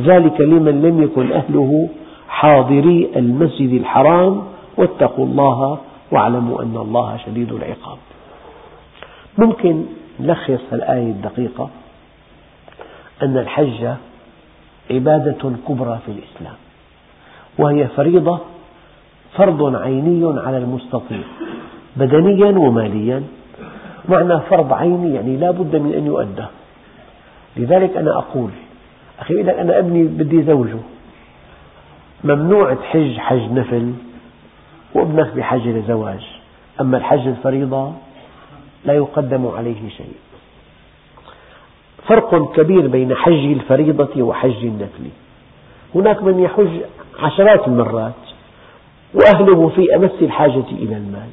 [0.00, 1.88] ذلك لمن لم يكن أهله
[2.28, 4.42] حاضري المسجد الحرام
[4.76, 5.78] واتقوا الله
[6.12, 7.98] واعلموا أن الله شديد العقاب.
[9.38, 9.84] ممكن
[10.20, 11.70] نلخص الآية الدقيقة
[13.22, 13.94] أن الحج
[14.90, 16.56] عبادة كبرى في الإسلام
[17.58, 18.38] وهي فريضة
[19.36, 21.20] فرض عيني على المستطيع
[21.96, 23.22] بدنيا وماليا.
[24.08, 26.44] معنى فرض عيني يعني لا بد من أن يؤدى.
[27.56, 28.50] لذلك أنا أقول
[29.20, 30.78] أخي يقول لك أنا أبني بدي زوجه
[32.24, 33.92] ممنوع تحج حج نفل
[34.94, 36.26] وابنك بحاجة لزواج.
[36.80, 37.92] أما الحج الفريضة
[38.84, 40.14] لا يقدم عليه شيء.
[42.08, 45.04] فرق كبير بين حج الفريضة وحج النفل.
[45.94, 46.80] هناك من يحج
[47.18, 48.12] عشرات المرات
[49.14, 51.28] وأهله في أمس الحاجة إلى المال.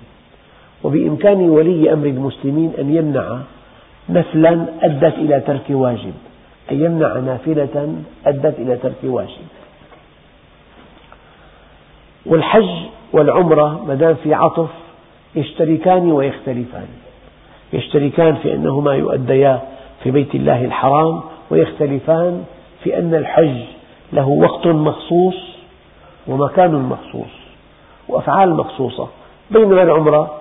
[0.83, 3.39] وبإمكان ولي أمر المسلمين أن يمنع
[4.09, 6.13] نفلا أدت إلى ترك واجب
[6.71, 9.47] أن يمنع نافلة أدت إلى ترك واجب.
[12.25, 12.69] والحج
[13.13, 14.69] والعمرة ما دام في عطف
[15.35, 16.87] يشتركان ويختلفان.
[17.73, 19.61] يشتركان في أنهما يؤديا
[20.03, 22.43] في بيت الله الحرام ويختلفان
[22.83, 23.57] في أن الحج
[24.13, 25.35] له وقت مخصوص
[26.27, 27.31] ومكان مخصوص
[28.09, 29.07] وأفعال مخصوصة.
[29.51, 30.31] بينما العمرة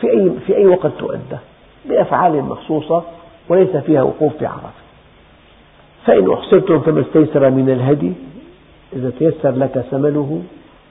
[0.00, 1.38] في أي, في أي وقت تؤدى؟
[1.84, 3.02] بأفعال مخصوصة
[3.48, 4.70] وليس فيها وقوف بعرفة
[6.06, 8.12] فإن أحصرتم فما استيسر من الهدي
[8.92, 10.42] إذا تيسر لك ثمنه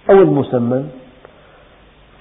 [0.10, 0.90] أو المسمن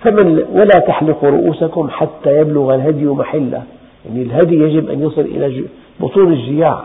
[0.02, 3.62] فمن ولا تحلقوا رؤوسكم حتى يبلغ الهدي محله.
[4.06, 5.64] يعني الهدي يجب أن يصل إلى
[6.00, 6.82] بطون الجياع.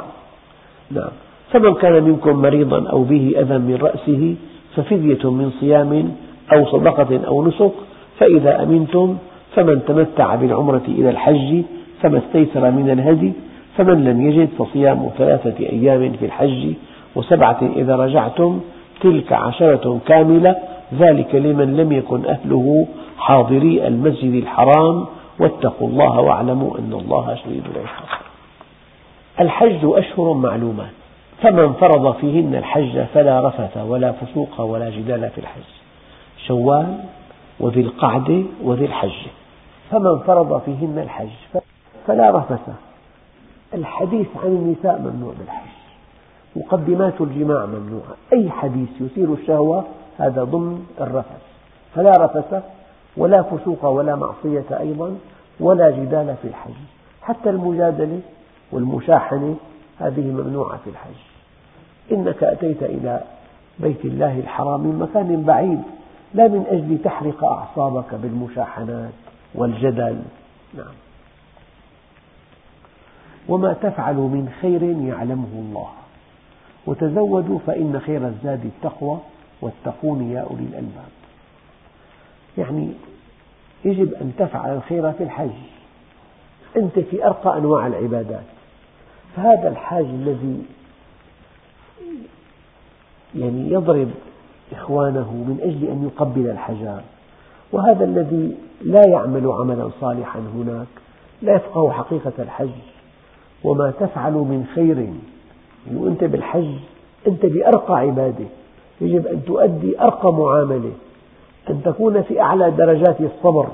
[0.92, 1.10] نعم.
[1.52, 4.36] فمن كان منكم مريضا أو به أذى من رأسه
[4.76, 6.12] ففدية من صيام
[6.54, 7.72] أو صدقة أو نسك.
[8.20, 9.18] فإذا أمنتم
[9.56, 11.62] فمن تمتع بالعمرة إلى الحج
[12.02, 13.34] فما استيسر من الهدي.
[13.78, 16.74] فمن لم يجد فصيام ثلاثة أيام في الحج
[17.16, 18.60] وسبعة إذا رجعتم
[19.02, 20.56] تلك عشرة كاملة.
[20.94, 25.06] ذلك لمن لم يكن أهله حاضري المسجد الحرام
[25.40, 28.22] واتقوا الله واعلموا أن الله شديد العقاب.
[29.40, 30.92] الحج أشهر معلومات
[31.42, 35.70] فمن فرض فيهن الحج فلا رفث ولا فسوق ولا جدال في الحج.
[36.48, 36.98] شوال
[37.60, 39.32] وذي القعدة وذي الحجة
[39.92, 41.62] فمن فرض فيهن الحج
[42.08, 42.70] فلا رفث.
[43.74, 45.70] الحديث عن النساء ممنوع بالحج.
[46.56, 48.16] مقدمات الجماع ممنوعة.
[48.34, 49.84] أي حديث يثير الشهوة
[50.18, 51.42] هذا ضمن الرفث.
[51.96, 52.64] فلا رفث
[53.18, 55.18] ولا فسوق ولا معصية أيضا
[55.60, 56.74] ولا جدال في الحج.
[57.22, 58.20] حتى المجادلة
[58.72, 59.56] والمشاحنة
[60.00, 61.20] هذه ممنوعة في الحج.
[62.12, 63.24] إنك أتيت إلى
[63.80, 65.82] بيت الله الحرام من مكان بعيد
[66.34, 69.14] لا من أجل تحرق أعصابك بالمشاحنات
[69.56, 70.22] والجدل.
[70.74, 70.94] نعم.
[73.50, 75.88] وما تفعل من خير يعلمه الله.
[76.86, 79.18] وتزودوا فإن خير الزاد التقوى.
[79.62, 81.10] واتقون يا أولي الألباب.
[82.58, 82.94] يعني
[83.86, 85.50] يجب أن تفعل الخير في الحج.
[86.78, 88.44] أنت في أرقى أنواع العبادات.
[89.36, 90.66] فهذا الحاج الذي
[93.36, 94.10] يعني يضرب
[94.72, 97.02] إخوانه من أجل أن يقبل الحجر
[97.72, 100.88] وهذا الذي لا يعمل عملا صالحا هناك.
[101.42, 102.70] لا يفقه حقيقة الحج.
[103.64, 104.98] وما تفعل من خير.
[104.98, 106.74] يعني وأنت بالحج
[107.28, 108.46] أنت بأرقى عبادة.
[109.02, 110.92] يجب أن تؤدي أرقى معاملة
[111.70, 113.68] أن تكون في أعلى درجات الصبر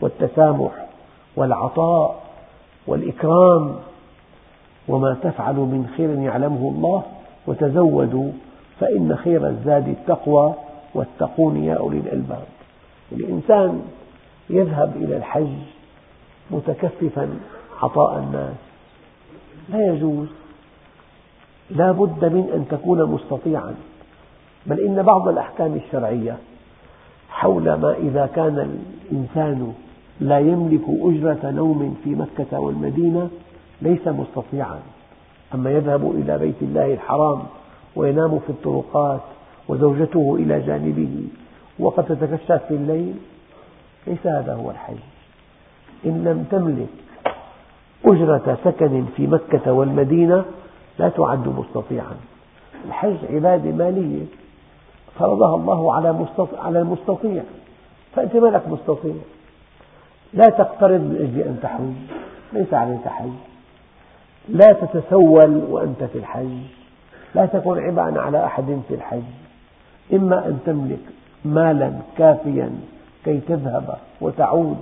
[0.00, 0.86] والتسامح
[1.36, 2.22] والعطاء
[2.86, 3.76] والإكرام
[4.88, 7.02] وما تفعل من خير يعلمه الله
[7.46, 8.30] وتزودوا
[8.80, 10.54] فإن خير الزاد التقوى
[10.94, 12.44] واتقون يا أولي الألباب.
[13.12, 13.82] الإنسان
[14.50, 15.56] يذهب إلى الحج
[16.50, 17.28] متكففا
[17.82, 18.54] عطاء الناس.
[19.68, 20.28] لا يجوز.
[21.70, 23.74] لا بد من أن تكون مستطيعا.
[24.66, 26.36] بل إن بعض الأحكام الشرعية
[27.30, 28.78] حول ما إذا كان
[29.10, 29.74] الإنسان
[30.20, 33.28] لا يملك أجرة نوم في مكة والمدينة
[33.82, 34.78] ليس مستطيعا.
[35.54, 37.42] أما يذهب إلى بيت الله الحرام
[37.96, 39.20] وينام في الطرقات
[39.68, 41.24] وزوجته إلى جانبه
[41.78, 43.14] وقد تتكشف في الليل
[44.06, 44.96] ليس هذا هو الحج
[46.06, 46.88] إن لم تملك
[48.04, 50.44] أجرة سكن في مكة والمدينة
[50.98, 52.16] لا تعد مستطيعا.
[52.88, 54.24] الحج عبادة مالية.
[55.18, 55.94] فرضها الله
[56.58, 57.42] على المستطيع.
[58.14, 59.14] فأنت ما لك مستطيع.
[60.32, 62.16] لا تقترض من أجل أن تحج
[62.52, 63.30] ليس عليك حج.
[64.48, 66.58] لا تتسول وأنت في الحج.
[67.34, 69.22] لا تكن عبئا على أحد في الحج.
[70.12, 71.02] إما أن تملك
[71.44, 72.70] مالا كافيا
[73.24, 74.78] كي تذهب وتعود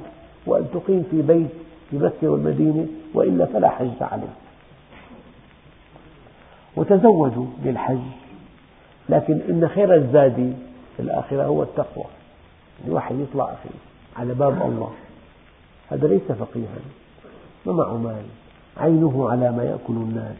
[0.46, 1.50] وأن تقيم في بيت
[1.90, 4.28] في مكة والمدينة وإلا فلا حج عليك.
[6.76, 8.23] وتزودوا للحج
[9.08, 10.56] لكن إن خير الزاد
[10.96, 12.04] في الآخرة هو التقوى.
[12.86, 13.74] الواحد يطلع أخي
[14.16, 14.90] على باب الله.
[15.90, 16.78] هذا ليس فقيها.
[17.66, 18.24] ما معه مال؟
[18.76, 20.36] عينه على ما يأكل الناس.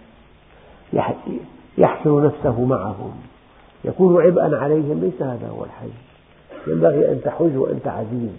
[1.78, 3.12] يحشر نفسه معهم.
[3.84, 5.00] يكون عبئا عليهم.
[5.00, 5.90] ليس هذا هو الحج.
[6.66, 8.36] ينبغي أن تحج وأنت عزيز.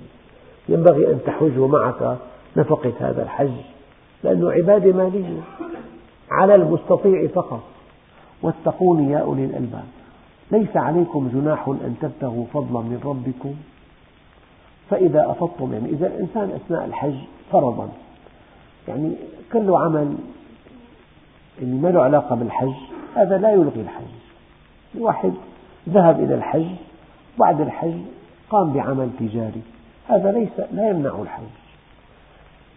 [0.69, 2.17] ينبغي أن تحج ومعك
[2.57, 3.57] نفقة هذا الحج.
[4.23, 5.41] لأنه عبادة مالية.
[6.31, 7.63] على المستطيع فقط.
[8.41, 9.85] واتقون يا أولي الألباب.
[10.51, 13.55] ليس عليكم جناح أن تبتغوا فضلا من ربكم.
[14.89, 17.15] فإذا أفضتم يعني إذا الإنسان أثناء الحج
[17.51, 17.89] فرضا
[18.87, 19.15] يعني
[19.53, 20.15] كل عمل
[21.61, 22.73] اللي ما له علاقة بالحج
[23.15, 24.15] هذا لا يلغي الحج.
[24.95, 25.33] الواحد
[25.89, 26.67] ذهب إلى الحج
[27.39, 27.97] بعد الحج
[28.49, 29.61] قام بعمل تجاري
[30.07, 31.43] هذا ليس لا يمنع الحج.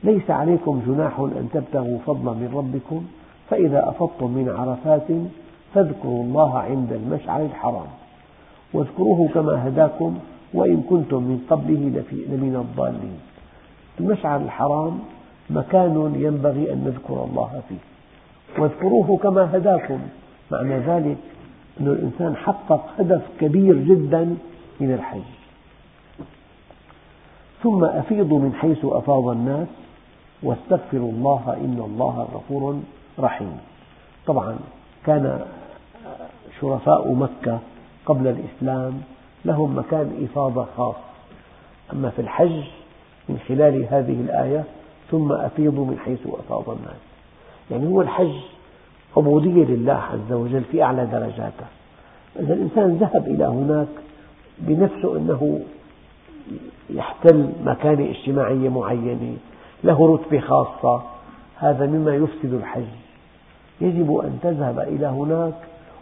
[0.05, 3.07] ليس عليكم جناح أن تبتغوا فضلا من ربكم.
[3.51, 5.09] فإذا أفضتم من عرفات
[5.75, 7.87] فاذكروا الله عند المشعر الحرام.
[8.73, 10.19] واذكروه كما هداكم
[10.55, 13.19] وإن كنتم من قبله لمن الضالين.
[14.01, 14.99] المشعر الحرام
[15.51, 18.63] مكان ينبغي أن نذكر الله فيه.
[18.63, 19.99] واذكروه كما هداكم.
[20.51, 21.17] معنى ذلك
[21.81, 24.37] أن الإنسان حقق هدف كبير جدا
[24.81, 25.29] من الحج
[27.63, 29.69] ثم أفيضوا من حيث أفاض الناس.
[30.43, 32.81] واستغفروا الله إن الله غفور
[33.19, 33.57] رحيم.
[34.27, 34.57] طبعا
[35.07, 35.41] كان
[36.61, 37.59] شرفاء مكة
[38.07, 39.01] قبل الإسلام
[39.45, 40.95] لهم مكان إفاضة خاص.
[41.93, 42.63] أما في الحج
[43.29, 44.65] من خلال هذه الآية
[45.11, 47.01] ثم أفيضوا من حيث أفاض الناس.
[47.71, 48.35] يعني هو الحج
[49.17, 51.67] عبودية لله عز وجل في أعلى درجاته.
[52.41, 53.89] إذا الإنسان ذهب إلى هناك
[54.59, 55.61] بنفسه أنه
[56.91, 59.37] يحتل مكانة اجتماعية معينة
[59.85, 61.03] له رتبة خاصة
[61.57, 62.83] هذا مما يفسد الحج.
[63.81, 65.55] يجب أن تذهب إلى هناك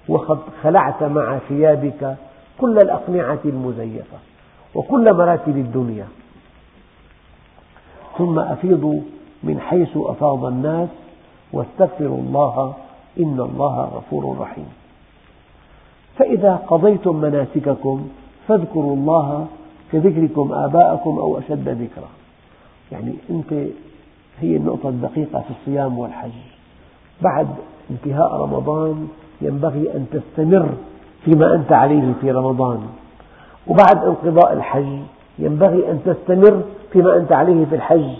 [0.09, 2.17] وقد خلعت مع ثيابك
[2.59, 4.19] كل الأقنعة المزيفة
[4.75, 6.07] وكل مراتب الدنيا.
[8.19, 9.01] ثم أفيضوا
[9.43, 10.89] من حيث أفاض الناس
[11.53, 12.75] واستغفروا الله
[13.21, 14.69] إن الله غفور رحيم.
[16.19, 18.09] فإذا قضيتم مناسككم
[18.49, 19.47] فاذكروا الله
[19.93, 22.09] كذكركم آباءكم أو أشد ذكرا.
[22.93, 23.53] يعني أنت
[24.41, 26.31] هي النقطة الدقيقة في الصيام والحج.
[27.23, 27.49] بعد
[27.91, 29.09] انتهاء رمضان
[29.41, 30.69] ينبغي أن تستمر
[31.25, 32.81] فيما أنت عليه في رمضان.
[33.67, 34.99] وبعد انقضاء الحج
[35.39, 36.63] ينبغي أن تستمر
[36.93, 38.11] فيما أنت عليه في الحج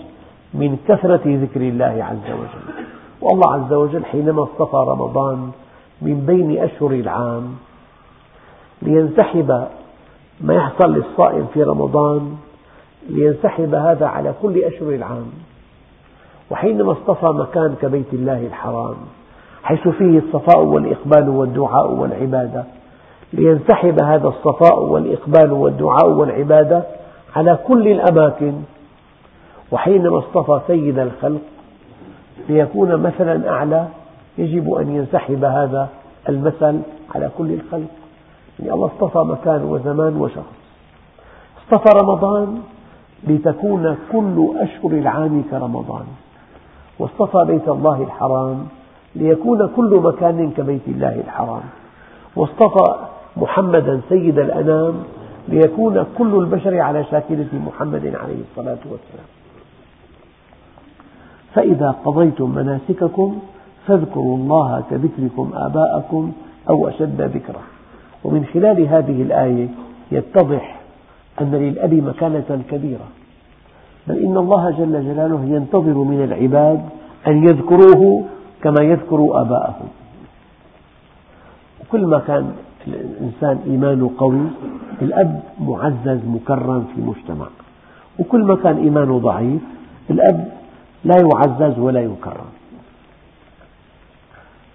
[0.53, 2.83] من كثرة ذكر الله عز وجل.
[3.21, 5.51] والله عز وجل حينما اصطفى رمضان
[6.01, 7.55] من بين أشهر العام
[8.81, 9.67] لينسحب
[10.41, 12.35] ما يحصل للصائم في رمضان
[13.09, 15.27] لينسحب هذا على كل أشهر العام.
[16.51, 18.95] وحينما اصطفى مكان كبيت الله الحرام
[19.67, 22.63] حيث فيه الصفاء والإقبال والدعاء والعبادة.
[23.33, 26.83] لينسحب هذا الصفاء والإقبال والدعاء والعبادة
[27.35, 28.53] على كل الأماكن.
[29.71, 31.41] وحينما اصطفى سيد الخلق
[32.49, 33.87] ليكون مثلا أعلى
[34.37, 35.89] يجب أن ينسحب هذا
[36.29, 36.79] المثل
[37.15, 37.91] على كل الخلق.
[38.59, 40.57] يعني الله اصطفى مكان وزمان وشخص.
[41.57, 42.61] اصطفى رمضان
[43.27, 46.05] لتكون كل أشهر العام كرمضان.
[46.99, 48.67] واصطفى بيت الله الحرام
[49.17, 51.61] ليكون كل مكان كبيت الله الحرام.
[52.35, 52.95] واصطفى
[53.37, 54.93] محمدا سيد الأنام
[55.47, 59.27] ليكون كل البشر على شاكلة محمد عليه الصلاة والسلام.
[61.53, 63.39] فإذا قضيتم مناسككم
[63.87, 66.31] فاذكروا الله كذكركم آباءكم
[66.69, 67.61] أو أشد ذكرا
[68.23, 69.67] ومن خلال هذه الآية
[70.11, 70.79] يتضح
[71.41, 73.07] أن للأب مكانة كبيرة.
[74.07, 76.81] بل إن الله جل جلاله ينتظر من العباد
[77.27, 78.23] أن يذكروه
[78.63, 79.87] كما يذكر آباءهم.
[81.81, 82.51] وكل ما كان
[82.87, 84.47] الإنسان إيمانه قوي
[85.01, 87.47] الأب معزز مكرم في المجتمع.
[88.19, 89.61] وكل ما كان إيمانه ضعيف
[90.09, 90.51] الأب
[91.05, 92.51] لا يعزز ولا يكرم.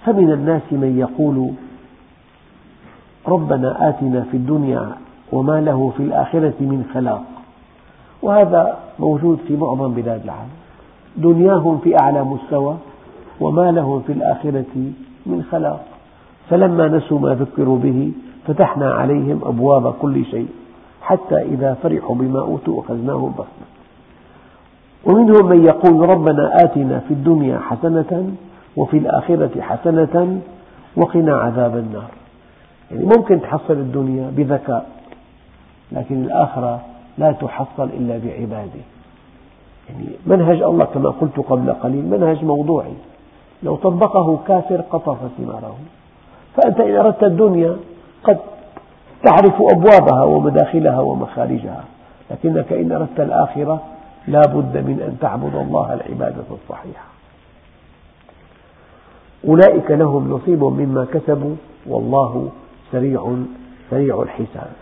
[0.05, 1.51] فمن الناس من يقول
[3.29, 4.91] ربنا آتنا في الدنيا
[5.33, 7.25] وما له في الآخرة من خلاق.
[8.23, 10.51] وهذا موجود في معظم بلاد العالم.
[11.17, 12.77] دنياهم في أعلى مستوى
[13.41, 14.93] وما لهم في الآخرة
[15.27, 15.85] من خلاق.
[16.51, 18.13] فلما نسوا ما ذكروا به
[18.47, 20.49] فتحنا عليهم أبواب كل شيء
[21.03, 23.73] حتى إذا فرحوا بما أوتوا أخذناهم بغتة
[25.05, 28.33] ومنهم من يقول ربنا آتنا في الدنيا حسنة
[28.77, 30.41] وفي الآخرة حسنة
[30.97, 32.11] وقنا عذاب النار.
[32.91, 34.87] يعني ممكن تحصل الدنيا بذكاء
[35.93, 36.81] لكن الآخرة
[37.19, 38.83] لا تحصل إلا بعبادة.
[39.89, 42.95] يعني منهج الله كما قلت قبل قليل منهج موضوعي.
[43.63, 45.77] لو طبقه كافر قطف ثماره.
[46.57, 47.77] فأنت إن أردت الدنيا
[48.25, 48.39] قد
[49.25, 51.85] تعرف أبوابها ومداخلها ومخارجها
[52.31, 53.83] لكنك إن أردت الآخرة
[54.29, 57.05] لا بد من أن تعبد الله العبادة الصحيحة.
[59.49, 61.55] أولئك لهم نصيب مما كسبوا
[61.87, 62.49] والله
[62.93, 63.37] سريع
[63.91, 64.73] سريع الحساب.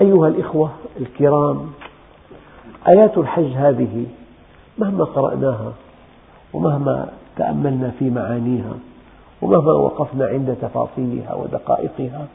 [0.00, 0.70] أيها الإخوة
[1.00, 1.70] الكرام
[2.88, 4.06] آيات الحج هذه
[4.78, 5.72] مهما قرأناها
[6.56, 8.72] ومهما تأملنا في معانيها
[9.42, 12.26] ومهما وقفنا عند تفاصيلها ودقائقها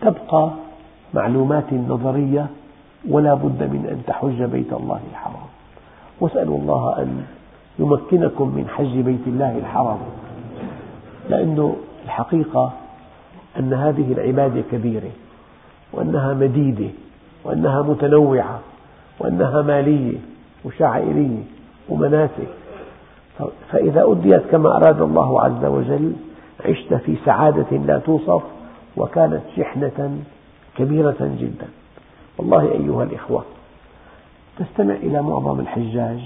[0.00, 0.50] تبقى
[1.14, 2.46] معلومات نظرية
[3.08, 5.46] ولا بد من أن تحج بيت الله الحرام.
[6.20, 7.24] واسألوا الله أن
[7.78, 9.98] يمكنكم من حج بيت الله الحرام
[11.30, 12.72] لأنه الحقيقة
[13.58, 15.10] أن هذه العبادة كبيرة
[15.92, 16.90] وأنها مديدة
[17.44, 18.60] وأنها متنوعة
[19.20, 20.18] وأنها مالية
[20.64, 21.42] وشعائرية
[21.88, 22.48] ومناسك
[23.70, 26.12] فإذا أديت كما أراد الله عز وجل
[26.64, 28.42] عشت في سعادة لا توصف
[28.96, 30.18] وكانت شحنة
[30.76, 31.66] كبيرة جدا.
[32.38, 33.44] والله أيها الإخوة
[34.58, 36.20] تستمع إلى معظم الحجاج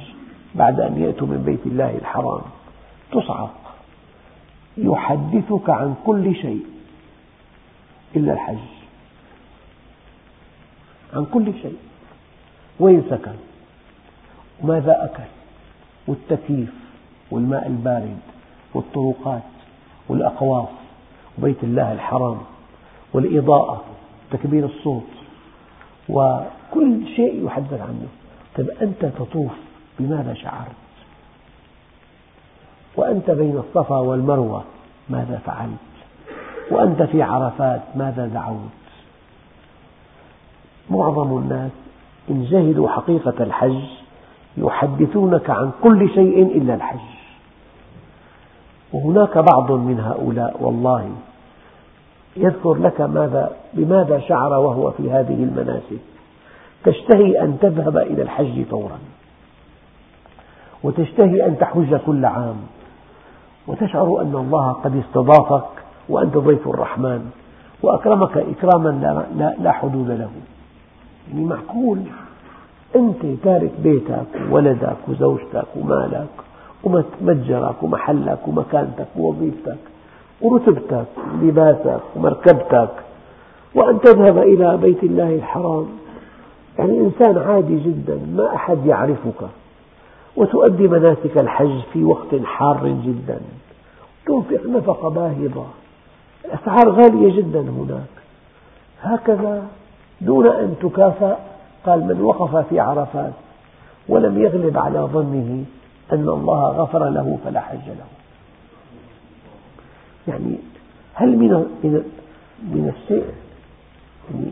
[0.55, 2.41] بعد أن يأتوا من بيت الله الحرام.
[3.13, 3.55] تصعق.
[4.77, 6.67] يحدثك عن كل شيء
[8.17, 8.69] إلا الحج.
[11.15, 11.77] عن كل شيء.
[12.81, 13.35] وين سكن؟
[14.63, 15.29] وماذا أكل؟
[16.07, 16.88] والتكييف.
[17.31, 18.19] والماء البارد
[18.75, 19.43] والطرقات
[20.09, 20.69] والأقواس
[21.39, 22.39] وبيت الله الحرام
[23.13, 23.85] والإضاءة
[24.31, 25.03] تكبير الصوت
[26.09, 28.07] وكل شيء يحدث عنه.
[28.57, 29.53] طيب أنت تطوف
[29.99, 30.73] بماذا شعرت؟
[32.97, 34.65] وأنت بين الصفا والمروة
[35.09, 35.79] ماذا فعلت؟
[36.71, 38.59] وأنت في عرفات ماذا دعوت؟
[40.91, 41.71] معظم الناس
[42.31, 43.83] إن جهلوا حقيقة الحج
[44.57, 47.18] يحدثونك عن كل شيء إلا الحج.
[48.93, 51.11] وهناك بعض من هؤلاء والله
[52.37, 56.01] يذكر لك ماذا بماذا شعر وهو في هذه المناسك.
[56.85, 58.99] تشتهي أن تذهب إلى الحج فورا
[60.83, 62.57] وتشتهي أن تحج كل عام
[63.67, 65.69] وتشعر أن الله قد استضافك
[66.09, 67.31] وأنت ضيف الرحمن
[67.83, 70.31] وأكرمك إكراما لا حدود له.
[71.31, 72.03] يعني معقول.
[72.97, 76.48] أنت تارك بيتك وولدك وزوجتك ومالك
[76.85, 79.79] ومتجرك ومحلك ومكانتك ووظيفتك
[80.41, 81.07] ورتبتك
[81.43, 82.91] ولباسك ومركبتك.
[83.75, 85.87] وأن تذهب إلى بيت الله الحرام.
[86.79, 89.49] يعني إنسان عادي جدا ما أحد يعرفك.
[90.37, 93.41] وتؤدي مناسك الحج في وقت حار جدا.
[94.27, 95.67] تنفق نفقة باهظة.
[96.45, 98.15] الأسعار غالية جدا هناك.
[99.03, 99.63] هكذا
[100.21, 101.39] دون أن تكافأ.
[101.87, 103.33] قال من وقف في عرفات
[104.09, 105.65] ولم يغلب على ظنه
[106.13, 108.07] أن الله غفر له فلا حج له.
[110.29, 110.57] يعني
[111.15, 111.51] هل من
[111.85, 112.03] من
[112.63, 113.25] من الشيء
[114.31, 114.51] يعني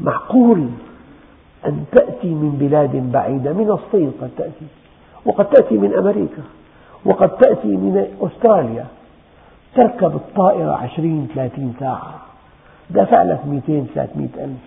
[0.00, 0.68] معقول
[1.66, 4.66] أن تأتي من بلاد بعيدة؟ من الصين قد تأتي
[5.24, 6.42] وقد تأتي من أمريكا
[7.04, 8.86] وقد تأتي من أستراليا.
[9.74, 12.20] تركب الطائرة عشرين ثلاثين ساعة
[12.90, 14.60] دافع لك مئتين ثلاثمئة ألف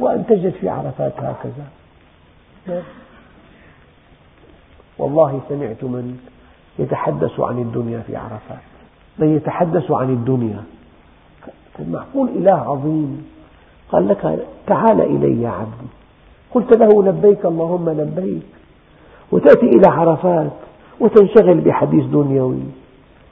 [0.00, 1.66] وأن تجد في عرفات هكذا.
[5.06, 6.18] والله سمعت من
[6.78, 8.66] يتحدث عن الدنيا في عرفات.
[9.18, 10.62] من يتحدث عن الدنيا.
[11.88, 13.26] معقول إله عظيم.
[13.92, 15.90] قال لك تعال إلي يا عبدي.
[16.54, 18.42] قلت له لبيك اللهم لبيك.
[19.32, 20.52] وتأتي إلى عرفات
[21.00, 22.62] وتنشغل بحديث دنيوي.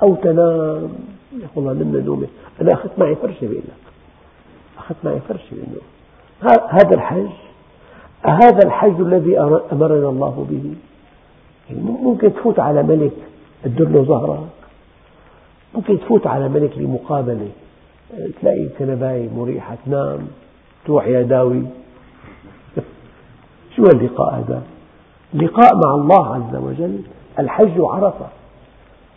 [0.03, 0.93] أو تنام.
[1.33, 2.27] يقول الله نمنا نومة
[2.61, 3.85] أنا أخذت معي فرشة بيقول لك.
[4.79, 5.81] أخذت معي فرشة إنه
[6.71, 7.35] هذا الحج.
[8.23, 9.41] هذا الحج الذي
[9.73, 10.75] أمرنا الله به.
[11.71, 13.13] ممكن تفوت على ملك
[13.65, 14.65] تدر له ظهرك
[15.75, 17.49] ممكن تفوت على ملك لمقابلة.
[18.41, 20.19] تلاقي كنباية مريحة تنام
[20.87, 21.63] تروح يا داوي.
[23.77, 24.63] شو اللقاء هذا؟
[25.35, 27.01] لقاء مع الله عز وجل
[27.39, 28.27] الحج عرفة.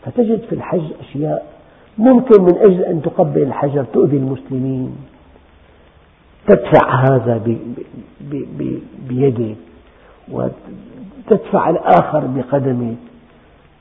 [0.06, 1.54] فتجد في الحج أشياء
[1.98, 4.96] ممكن من أجل أن تقبل الحجر تؤذي المسلمين.
[6.48, 7.42] تدفع هذا
[9.10, 9.56] بيدك.
[10.32, 12.98] وتدفع الآخر بقدمك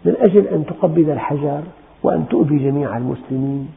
[0.05, 1.63] من أجل أن تقبل الحجر
[2.03, 3.69] وأن تؤذي جميع المسلمين.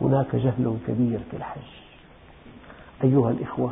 [0.00, 1.70] هناك جهل كبير في الحج.
[3.04, 3.70] أيها الإخوة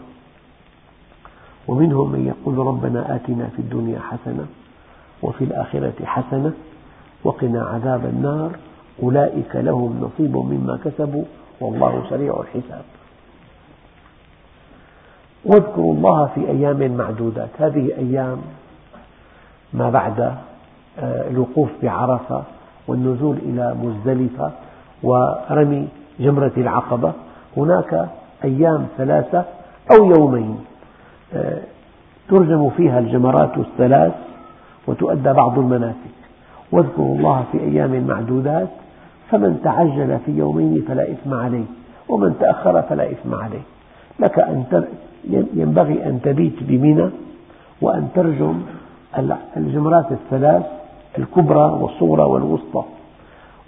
[1.68, 4.46] ومنهم من يقول ربنا آتنا في الدنيا حسنة
[5.22, 6.52] وفي الآخرة حسنة
[7.24, 8.50] وقنا عذاب النار.
[9.02, 11.24] أولئك لهم نصيب مما كسبوا
[11.60, 12.84] والله سريع الحساب.
[15.44, 17.48] واذكروا الله في أيام معدودات.
[17.58, 18.38] هذه أيام
[19.72, 20.20] ما بعد
[21.00, 22.42] آه، الوقوف بعرفة
[22.88, 24.50] والنزول إلى مزدلفة
[25.02, 25.88] ورمي
[26.20, 27.12] جمرة العقبة.
[27.56, 28.08] هناك
[28.44, 29.44] أيام ثلاثة
[29.90, 30.58] أو يومين
[31.34, 31.58] آه،
[32.28, 34.14] ترجم فيها الجمرات الثلاث
[34.86, 36.18] وتؤدى بعض المناسك.
[36.72, 38.68] واذكروا الله في أيام معدودات
[39.30, 41.64] فمن تعجل في يومين فلا إثم عليه
[42.08, 43.62] ومن تأخر فلا إثم عليه.
[44.20, 44.84] لك أن
[45.54, 47.10] ينبغي أن تبيت بمنى
[47.82, 48.62] وأن ترجم
[49.56, 50.66] الجمرات الثلاث
[51.18, 52.82] الكبرى والصغرى والوسطى.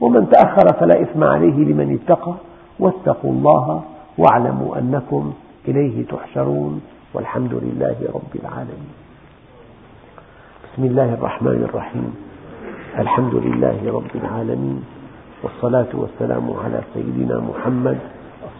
[0.00, 2.34] ومن تأخر فلا إثم عليه لمن اتقى
[2.78, 3.82] واتقوا الله
[4.18, 5.32] واعلموا أنكم
[5.68, 6.80] إليه تحشرون
[7.14, 8.92] والحمد لله رب العالمين.
[10.64, 12.14] بسم الله الرحمن الرحيم.
[12.98, 14.84] الحمد لله رب العالمين
[15.42, 17.98] والصلاة والسلام على سيدنا محمد